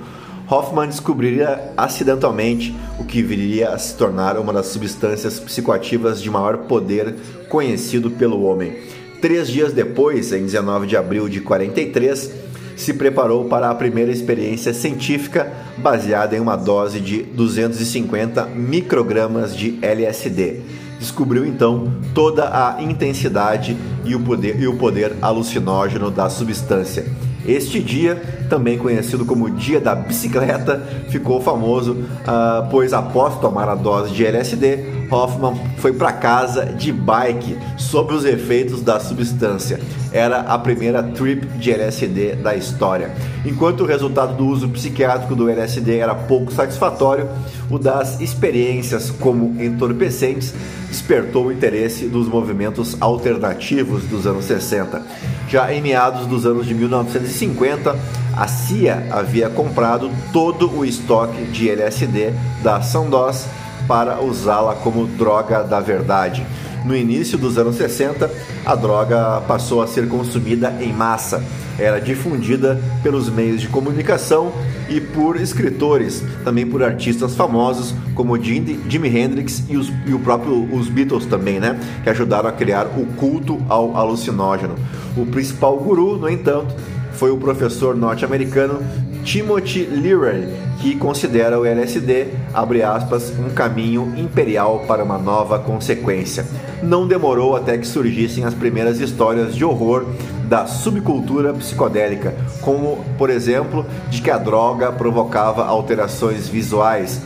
Hoffman 0.50 0.90
descobriria 0.90 1.72
acidentalmente 1.78 2.76
o 3.00 3.06
que 3.06 3.22
viria 3.22 3.70
a 3.70 3.78
se 3.78 3.96
tornar 3.96 4.38
uma 4.38 4.52
das 4.52 4.66
substâncias 4.66 5.40
psicoativas 5.40 6.22
de 6.22 6.30
maior 6.30 6.58
poder 6.68 7.16
conhecido 7.48 8.12
pelo 8.12 8.44
homem. 8.44 8.80
Três 9.22 9.48
dias 9.48 9.72
depois, 9.72 10.34
em 10.34 10.44
19 10.44 10.88
de 10.88 10.98
abril 10.98 11.30
de 11.30 11.40
43, 11.40 12.47
se 12.78 12.94
preparou 12.94 13.46
para 13.46 13.70
a 13.70 13.76
primeira 13.76 14.12
experiência 14.12 14.74
científica 14.74 15.52
baseada 15.78 16.38
em 16.38 16.40
uma 16.40 16.56
dose 16.56 17.02
de 17.02 17.24
250 17.24 18.46
microgramas 18.46 19.56
de 19.56 19.78
LSD 19.82 20.62
descobriu 21.00 21.46
então 21.46 21.94
toda 22.14 22.46
a 22.46 22.82
intensidade 22.82 23.78
e 24.06 24.16
o 24.16 24.20
poder, 24.22 24.60
e 24.60 24.68
o 24.68 24.78
poder 24.78 25.16
alucinógeno 25.22 26.10
da 26.10 26.30
substância. 26.30 27.06
Este 27.46 27.80
dia, 27.80 28.22
também 28.50 28.78
conhecido 28.78 29.26
como 29.26 29.50
Dia 29.50 29.80
da 29.80 29.96
Bicicleta, 29.96 30.86
ficou 31.08 31.42
famoso, 31.42 31.94
uh, 31.94 32.68
pois 32.70 32.92
após 32.92 33.40
tomar 33.40 33.70
a 33.70 33.76
dose 33.76 34.14
de 34.14 34.26
LSD, 34.26 34.97
Hoffman 35.10 35.56
foi 35.78 35.94
para 35.94 36.12
casa 36.12 36.66
de 36.66 36.92
bike 36.92 37.58
sob 37.78 38.14
os 38.14 38.26
efeitos 38.26 38.82
da 38.82 39.00
substância. 39.00 39.80
Era 40.12 40.40
a 40.40 40.58
primeira 40.58 41.04
trip 41.04 41.46
de 41.58 41.72
LSD 41.72 42.36
da 42.36 42.56
história. 42.56 43.12
Enquanto 43.46 43.82
o 43.82 43.86
resultado 43.86 44.36
do 44.36 44.48
uso 44.48 44.70
psiquiátrico 44.70 45.36
do 45.36 45.50
LSD 45.50 45.98
era 45.98 46.16
pouco 46.16 46.52
satisfatório, 46.52 47.28
o 47.70 47.78
das 47.78 48.20
experiências 48.22 49.10
como 49.10 49.62
entorpecentes 49.62 50.54
despertou 50.88 51.48
o 51.48 51.52
interesse 51.52 52.08
dos 52.08 52.28
movimentos 52.28 52.96
alternativos 53.02 54.04
dos 54.04 54.26
anos 54.26 54.46
60. 54.46 55.02
Já 55.50 55.74
em 55.74 55.82
meados 55.82 56.26
dos 56.26 56.46
anos 56.46 56.66
de 56.66 56.74
1950, 56.74 57.96
a 58.36 58.48
CIA 58.48 59.08
havia 59.12 59.50
comprado 59.50 60.12
todo 60.32 60.72
o 60.72 60.86
estoque 60.86 61.44
de 61.46 61.70
LSD 61.70 62.34
da 62.64 62.82
Sandoz 62.82 63.48
para 63.88 64.22
usá-la 64.22 64.76
como 64.76 65.08
droga 65.08 65.64
da 65.64 65.80
verdade. 65.80 66.46
No 66.86 66.96
início 66.96 67.38
dos 67.38 67.58
anos 67.58 67.76
60, 67.76 68.30
a 68.66 68.76
droga 68.76 69.42
passou 69.48 69.82
a 69.82 69.88
ser 69.88 70.08
consumida 70.08 70.74
em 70.80 70.94
massa. 70.94 71.44
Era 71.78 72.00
difundida 72.00 72.82
pelos 73.04 73.30
meios 73.30 73.62
de 73.62 73.68
comunicação 73.68 74.52
e 74.90 75.02
por 75.02 75.36
escritores, 75.36 76.24
também 76.44 76.66
por 76.66 76.82
artistas 76.82 77.36
famosos 77.36 77.94
como 78.16 78.42
Jimi 78.42 79.10
Hendrix 79.10 79.64
e, 79.70 79.76
os, 79.76 79.92
e 80.06 80.14
o 80.14 80.20
próprio 80.20 80.64
os 80.74 80.88
Beatles 80.88 81.26
também, 81.26 81.60
né? 81.60 81.80
Que 82.04 82.10
ajudaram 82.10 82.50
a 82.50 82.54
criar 82.54 82.86
o 82.86 83.06
culto 83.18 83.62
ao 83.68 83.96
alucinógeno. 83.96 84.76
O 85.16 85.26
principal 85.26 85.78
guru, 85.78 86.18
no 86.18 86.30
entanto, 86.30 86.74
foi 87.18 87.32
o 87.32 87.38
professor 87.38 87.96
norte-americano 87.96 88.80
Timothy 89.28 89.84
Leary, 89.84 90.48
que 90.80 90.96
considera 90.96 91.60
o 91.60 91.66
LSD, 91.66 92.28
abre 92.54 92.82
aspas, 92.82 93.34
um 93.38 93.50
caminho 93.50 94.14
imperial 94.16 94.86
para 94.88 95.04
uma 95.04 95.18
nova 95.18 95.60
consequência. 95.60 96.46
Não 96.82 97.06
demorou 97.06 97.54
até 97.54 97.78
que 97.78 97.86
surgissem 97.86 98.46
as 98.46 98.54
primeiras 98.54 99.02
histórias 99.02 99.54
de 99.54 99.66
horror 99.66 100.06
da 100.46 100.66
subcultura 100.66 101.54
psicodélica, 101.54 102.34
como, 102.62 103.04
por 103.18 103.30
exemplo, 103.30 103.86
de 104.10 104.22
que 104.22 104.32
a 104.32 104.38
droga 104.38 104.94
provocava 104.94 105.66
alterações 105.66 106.48
visuais, 106.48 107.22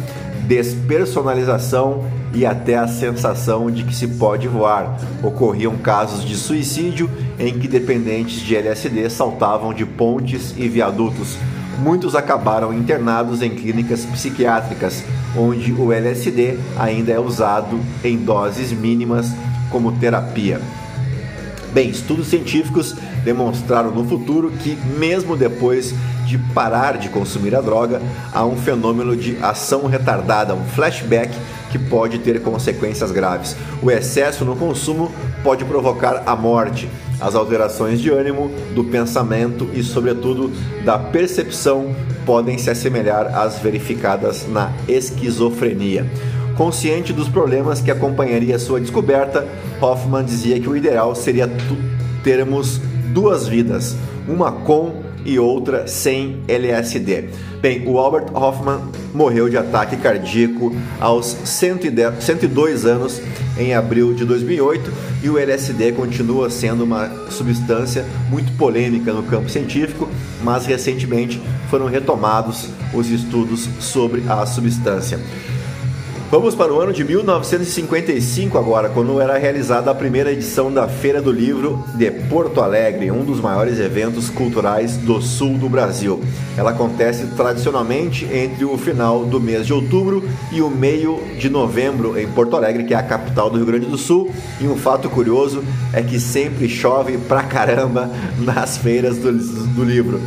despersonalização 0.47 2.03
e 2.33 2.47
até 2.47 2.77
a 2.77 2.87
sensação 2.87 3.69
de 3.69 3.83
que 3.83 3.93
se 3.93 4.07
pode 4.07 4.47
voar. 4.47 4.97
Ocorriam 5.21 5.77
casos 5.77 6.25
de 6.25 6.35
suicídio 6.35 7.07
em 7.37 7.59
que 7.59 7.67
dependentes 7.67 8.41
de 8.41 8.55
LSD 8.55 9.07
saltavam 9.07 9.71
de 9.71 9.85
pontes 9.85 10.55
e 10.57 10.67
viadutos 10.67 11.37
muitos 11.79 12.15
acabaram 12.15 12.73
internados 12.73 13.41
em 13.41 13.49
clínicas 13.49 14.05
psiquiátricas, 14.05 15.03
onde 15.35 15.71
o 15.73 15.91
LSD 15.91 16.57
ainda 16.77 17.11
é 17.11 17.19
usado 17.19 17.79
em 18.03 18.17
doses 18.17 18.71
mínimas 18.71 19.31
como 19.69 19.91
terapia. 19.93 20.59
Bem, 21.73 21.89
estudos 21.89 22.27
científicos 22.27 22.95
demonstraram 23.23 23.91
no 23.91 24.05
futuro 24.05 24.51
que, 24.51 24.77
mesmo 24.97 25.37
depois 25.37 25.93
de 26.25 26.37
parar 26.53 26.97
de 26.97 27.07
consumir 27.07 27.55
a 27.55 27.61
droga, 27.61 28.01
há 28.33 28.45
um 28.45 28.57
fenômeno 28.57 29.15
de 29.15 29.37
ação 29.41 29.87
retardada, 29.87 30.53
um 30.53 30.65
flashback 30.65 31.33
que 31.71 31.79
pode 31.79 32.19
ter 32.19 32.41
consequências 32.41 33.11
graves. 33.11 33.55
O 33.81 33.89
excesso 33.89 34.43
no 34.43 34.55
consumo 34.55 35.09
pode 35.43 35.63
provocar 35.63 36.23
a 36.25 36.35
morte, 36.35 36.89
as 37.21 37.35
alterações 37.35 38.01
de 38.01 38.09
ânimo, 38.09 38.51
do 38.73 38.83
pensamento 38.83 39.69
e, 39.73 39.83
sobretudo, 39.83 40.51
da 40.83 40.97
percepção 40.97 41.95
podem 42.25 42.57
se 42.57 42.69
assemelhar 42.69 43.37
às 43.37 43.59
verificadas 43.59 44.47
na 44.49 44.73
esquizofrenia. 44.87 46.09
Consciente 46.57 47.13
dos 47.13 47.29
problemas 47.29 47.79
que 47.79 47.91
acompanharia 47.91 48.59
sua 48.59 48.81
descoberta, 48.81 49.47
Hoffman 49.79 50.25
dizia 50.25 50.59
que 50.59 50.67
o 50.67 50.75
ideal 50.75 51.15
seria 51.15 51.49
termos 52.23 52.81
duas 53.13 53.47
vidas, 53.47 53.95
uma 54.27 54.51
com 54.51 55.10
e 55.25 55.39
outra 55.39 55.87
sem 55.87 56.41
LSD. 56.47 57.29
Bem, 57.61 57.87
o 57.87 57.97
Albert 57.97 58.33
Hoffman 58.33 58.79
morreu 59.13 59.47
de 59.47 59.57
ataque 59.57 59.95
cardíaco 59.97 60.75
aos 60.99 61.25
110, 61.25 62.23
102 62.23 62.85
anos 62.85 63.21
em 63.57 63.73
abril 63.73 64.13
de 64.13 64.25
2008 64.25 64.91
e 65.23 65.29
o 65.29 65.37
LSD 65.37 65.91
continua 65.91 66.49
sendo 66.49 66.83
uma 66.83 67.09
substância 67.29 68.05
muito 68.29 68.51
polêmica 68.57 69.13
no 69.13 69.23
campo 69.23 69.49
científico, 69.49 70.09
mas 70.43 70.65
recentemente 70.65 71.41
foram 71.69 71.85
retomados 71.85 72.69
os 72.93 73.09
estudos 73.09 73.69
sobre 73.79 74.23
a 74.27 74.45
substância. 74.45 75.19
Vamos 76.31 76.55
para 76.55 76.73
o 76.73 76.79
ano 76.79 76.93
de 76.93 77.03
1955 77.03 78.57
agora, 78.57 78.87
quando 78.87 79.19
era 79.19 79.37
realizada 79.37 79.91
a 79.91 79.93
primeira 79.93 80.31
edição 80.31 80.71
da 80.71 80.87
Feira 80.87 81.21
do 81.21 81.29
Livro 81.29 81.83
de 81.93 82.09
Porto 82.09 82.61
Alegre, 82.61 83.11
um 83.11 83.25
dos 83.25 83.41
maiores 83.41 83.81
eventos 83.81 84.29
culturais 84.29 84.95
do 84.95 85.21
sul 85.21 85.57
do 85.57 85.67
Brasil. 85.67 86.23
Ela 86.55 86.71
acontece 86.71 87.27
tradicionalmente 87.35 88.23
entre 88.31 88.63
o 88.63 88.77
final 88.77 89.25
do 89.25 89.41
mês 89.41 89.67
de 89.67 89.73
outubro 89.73 90.23
e 90.53 90.61
o 90.61 90.69
meio 90.69 91.21
de 91.37 91.49
novembro 91.49 92.17
em 92.17 92.31
Porto 92.31 92.55
Alegre, 92.55 92.85
que 92.85 92.93
é 92.93 92.97
a 92.97 93.03
capital 93.03 93.49
do 93.49 93.57
Rio 93.57 93.65
Grande 93.65 93.87
do 93.87 93.97
Sul. 93.97 94.31
E 94.61 94.67
um 94.67 94.77
fato 94.77 95.09
curioso 95.09 95.61
é 95.91 96.01
que 96.01 96.17
sempre 96.17 96.69
chove 96.69 97.17
pra 97.17 97.43
caramba 97.43 98.09
nas 98.39 98.77
feiras 98.77 99.17
do, 99.17 99.33
do 99.33 99.83
livro. 99.83 100.21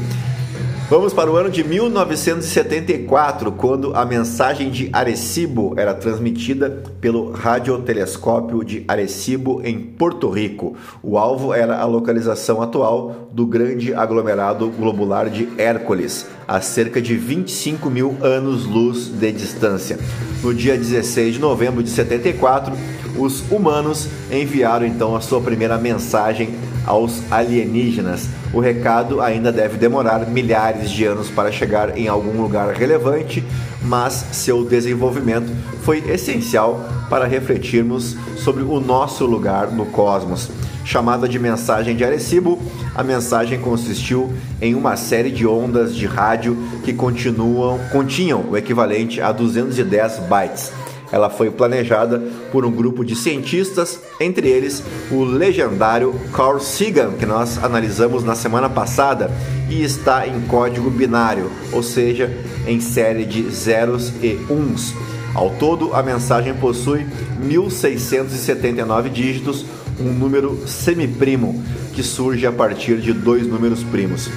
Vamos 0.91 1.15
para 1.15 1.31
o 1.31 1.37
ano 1.37 1.49
de 1.49 1.65
1974, 1.65 3.51
quando 3.53 3.97
a 3.97 4.05
mensagem 4.05 4.71
de 4.71 4.91
Arecibo 4.93 5.73
era 5.79 5.95
transmitida 5.95 6.83
pelo 7.01 7.33
radiotelescópio 7.33 8.63
de 8.63 8.85
Arecibo 8.87 9.63
em 9.65 9.79
Porto 9.79 10.29
Rico. 10.29 10.77
O 11.03 11.17
alvo 11.17 11.55
era 11.55 11.79
a 11.79 11.87
localização 11.87 12.61
atual 12.61 13.31
do 13.33 13.47
grande 13.47 13.95
aglomerado 13.95 14.69
globular 14.69 15.31
de 15.31 15.49
Hércules, 15.57 16.27
a 16.47 16.61
cerca 16.61 17.01
de 17.01 17.17
25 17.17 17.89
mil 17.89 18.19
anos-luz 18.21 19.09
de 19.09 19.33
distância. 19.33 19.99
No 20.43 20.53
dia 20.53 20.77
16 20.77 21.37
de 21.37 21.41
novembro 21.41 21.83
de 21.83 21.89
74, 21.89 22.75
os 23.17 23.43
humanos 23.51 24.07
enviaram 24.31 24.85
então 24.85 25.17
a 25.17 25.23
sua 25.23 25.41
primeira 25.41 25.79
mensagem 25.79 26.55
aos 26.85 27.21
alienígenas. 27.31 28.29
O 28.53 28.61
recado 28.61 29.21
ainda 29.21 29.51
deve 29.51 29.77
demorar 29.77 30.27
milhares 30.29 30.91
de 30.91 31.05
anos 31.05 31.31
para 31.31 31.53
chegar 31.53 31.97
em 31.99 32.09
algum 32.09 32.41
lugar 32.41 32.73
relevante, 32.75 33.45
mas 33.83 34.13
seu 34.33 34.65
desenvolvimento 34.65 35.53
foi 35.83 35.99
essencial 36.11 36.85
para 37.11 37.27
refletirmos 37.27 38.17
sobre 38.37 38.63
o 38.63 38.81
nosso 38.81 39.27
lugar 39.27 39.71
no 39.71 39.87
cosmos. 39.87 40.51
Chamada 40.85 41.27
de 41.27 41.39
mensagem 41.39 41.97
de 41.97 42.05
Arecibo, 42.05 42.61
a 42.95 43.03
mensagem 43.03 43.59
consistiu 43.59 44.33
em 44.61 44.75
uma 44.75 44.97
série 44.97 45.31
de 45.31 45.47
ondas 45.47 45.95
de 45.95 46.07
rádio 46.07 46.57
que 46.85 46.93
continuam, 46.93 47.81
continham 47.91 48.45
o 48.51 48.57
equivalente 48.57 49.21
a 49.21 49.33
210 49.33 50.19
bytes 50.29 50.73
ela 51.15 51.31
foi 51.31 51.49
planejada 51.49 52.21
por 52.51 52.67
um 52.67 52.73
grupo 52.73 53.05
de 53.05 53.15
cientistas, 53.15 54.01
entre 54.19 54.49
eles 54.49 54.83
o 55.13 55.23
legendário 55.23 56.13
Carl 56.33 56.59
Sagan, 56.59 57.13
que 57.13 57.25
nós 57.25 57.63
analisamos 57.63 58.25
na 58.25 58.35
semana 58.35 58.69
passada, 58.69 59.31
e 59.71 59.85
está 59.85 60.27
em 60.27 60.41
código 60.49 60.91
binário, 60.91 61.53
ou 61.71 61.85
seja, 61.85 62.37
em 62.67 62.81
série 62.81 63.25
de 63.25 63.49
zeros 63.49 64.13
e 64.21 64.37
uns. 64.51 64.93
Ao 65.37 65.51
todo, 65.51 65.95
a 65.95 66.03
mensagem 66.03 66.53
possui 66.53 67.07
1679 67.39 69.09
dígitos, 69.09 69.65
um 70.01 70.13
número 70.13 70.67
semiprimo 70.67 71.63
que 71.93 72.03
surge 72.03 72.45
a 72.45 72.51
partir 72.51 72.97
de 72.97 73.13
dois 73.13 73.47
números 73.47 73.85
primos. 73.85 74.29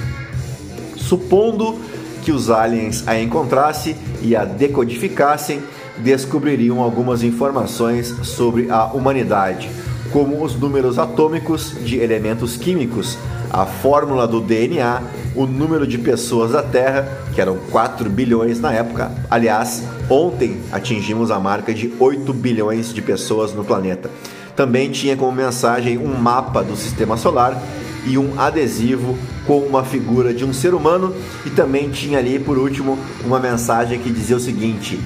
Supondo 0.96 1.76
que 2.22 2.30
os 2.30 2.50
aliens 2.50 3.02
a 3.08 3.18
encontrassem 3.18 3.96
e 4.22 4.36
a 4.36 4.44
decodificassem, 4.44 5.60
descobririam 6.02 6.80
algumas 6.80 7.22
informações 7.22 8.14
sobre 8.22 8.70
a 8.70 8.86
humanidade, 8.86 9.70
como 10.12 10.42
os 10.42 10.54
números 10.54 10.98
atômicos 10.98 11.74
de 11.82 11.98
elementos 11.98 12.56
químicos, 12.56 13.18
a 13.50 13.66
fórmula 13.66 14.26
do 14.26 14.40
DNA, 14.40 15.02
o 15.34 15.46
número 15.46 15.86
de 15.86 15.98
pessoas 15.98 16.52
da 16.52 16.62
Terra, 16.62 17.08
que 17.34 17.40
eram 17.40 17.58
4 17.70 18.08
bilhões 18.08 18.60
na 18.60 18.72
época. 18.72 19.12
Aliás, 19.30 19.84
ontem 20.08 20.60
atingimos 20.72 21.30
a 21.30 21.38
marca 21.38 21.72
de 21.72 21.92
8 21.98 22.32
bilhões 22.32 22.92
de 22.92 23.02
pessoas 23.02 23.52
no 23.52 23.64
planeta. 23.64 24.10
Também 24.56 24.90
tinha 24.90 25.16
como 25.16 25.30
mensagem 25.30 25.98
um 25.98 26.16
mapa 26.16 26.62
do 26.62 26.76
sistema 26.76 27.16
solar 27.16 27.62
e 28.06 28.18
um 28.18 28.40
adesivo 28.40 29.16
com 29.46 29.60
uma 29.60 29.84
figura 29.84 30.34
de 30.34 30.44
um 30.44 30.52
ser 30.52 30.74
humano 30.74 31.14
e 31.46 31.50
também 31.50 31.90
tinha 31.90 32.18
ali 32.18 32.38
por 32.38 32.58
último 32.58 32.98
uma 33.24 33.38
mensagem 33.38 33.98
que 33.98 34.10
dizia 34.10 34.36
o 34.36 34.40
seguinte: 34.40 34.98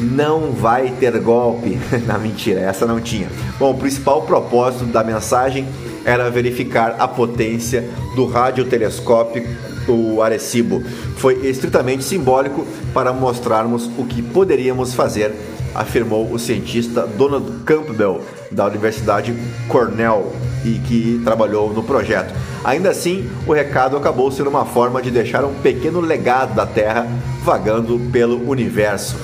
não 0.00 0.52
vai 0.52 0.90
ter 0.98 1.18
golpe. 1.20 1.78
na 2.06 2.18
mentira, 2.18 2.60
essa 2.60 2.86
não 2.86 3.00
tinha. 3.00 3.28
Bom, 3.58 3.72
o 3.72 3.78
principal 3.78 4.22
propósito 4.22 4.86
da 4.86 5.04
mensagem 5.04 5.66
era 6.04 6.30
verificar 6.30 6.96
a 6.98 7.06
potência 7.06 7.88
do 8.16 8.26
radiotelescópio 8.26 9.44
o 9.88 10.22
Arecibo. 10.22 10.82
Foi 11.16 11.46
estritamente 11.46 12.04
simbólico 12.04 12.66
para 12.92 13.12
mostrarmos 13.12 13.90
o 13.98 14.04
que 14.04 14.22
poderíamos 14.22 14.94
fazer, 14.94 15.34
afirmou 15.74 16.30
o 16.32 16.38
cientista 16.38 17.06
Donald 17.06 17.64
Campbell 17.64 18.20
da 18.50 18.66
Universidade 18.66 19.34
Cornell 19.68 20.32
e 20.64 20.78
que 20.78 21.20
trabalhou 21.24 21.72
no 21.72 21.82
projeto. 21.82 22.34
Ainda 22.64 22.90
assim, 22.90 23.28
o 23.46 23.52
recado 23.52 23.96
acabou 23.96 24.30
sendo 24.30 24.50
uma 24.50 24.66
forma 24.66 25.00
de 25.00 25.10
deixar 25.10 25.44
um 25.44 25.54
pequeno 25.54 26.00
legado 26.00 26.54
da 26.54 26.66
Terra 26.66 27.06
vagando 27.42 27.98
pelo 28.12 28.48
universo 28.48 29.16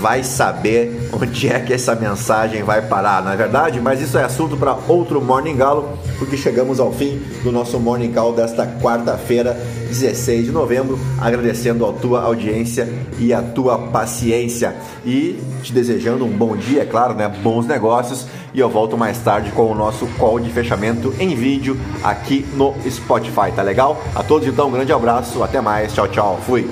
vai 0.00 0.24
saber 0.24 1.10
onde 1.12 1.48
é 1.48 1.60
que 1.60 1.74
essa 1.74 1.94
mensagem 1.94 2.62
vai 2.62 2.80
parar, 2.80 3.22
não 3.22 3.30
é 3.30 3.36
verdade? 3.36 3.78
Mas 3.80 4.00
isso 4.00 4.16
é 4.16 4.24
assunto 4.24 4.56
para 4.56 4.76
outro 4.88 5.20
Morning 5.20 5.56
Galo, 5.56 5.98
porque 6.18 6.38
chegamos 6.38 6.80
ao 6.80 6.90
fim 6.90 7.20
do 7.44 7.52
nosso 7.52 7.78
Morning 7.78 8.10
Call 8.10 8.32
desta 8.32 8.66
quarta-feira, 8.66 9.52
16 9.88 10.46
de 10.46 10.52
novembro, 10.52 10.98
agradecendo 11.20 11.84
a 11.86 11.92
tua 11.92 12.22
audiência 12.22 12.88
e 13.18 13.32
a 13.32 13.42
tua 13.42 13.78
paciência 13.78 14.74
e 15.04 15.38
te 15.62 15.72
desejando 15.72 16.24
um 16.24 16.30
bom 16.30 16.56
dia, 16.56 16.82
é 16.82 16.86
claro, 16.86 17.12
né? 17.12 17.28
Bons 17.42 17.66
negócios 17.66 18.26
e 18.54 18.60
eu 18.60 18.70
volto 18.70 18.96
mais 18.96 19.18
tarde 19.18 19.50
com 19.52 19.70
o 19.70 19.74
nosso 19.74 20.06
call 20.18 20.40
de 20.40 20.50
fechamento 20.50 21.14
em 21.20 21.34
vídeo 21.34 21.78
aqui 22.02 22.46
no 22.54 22.74
Spotify, 22.88 23.52
tá 23.54 23.62
legal? 23.62 24.02
A 24.14 24.22
todos 24.22 24.48
então 24.48 24.68
um 24.68 24.72
grande 24.72 24.92
abraço, 24.92 25.42
até 25.42 25.60
mais, 25.60 25.92
tchau, 25.92 26.08
tchau, 26.08 26.40
fui. 26.46 26.66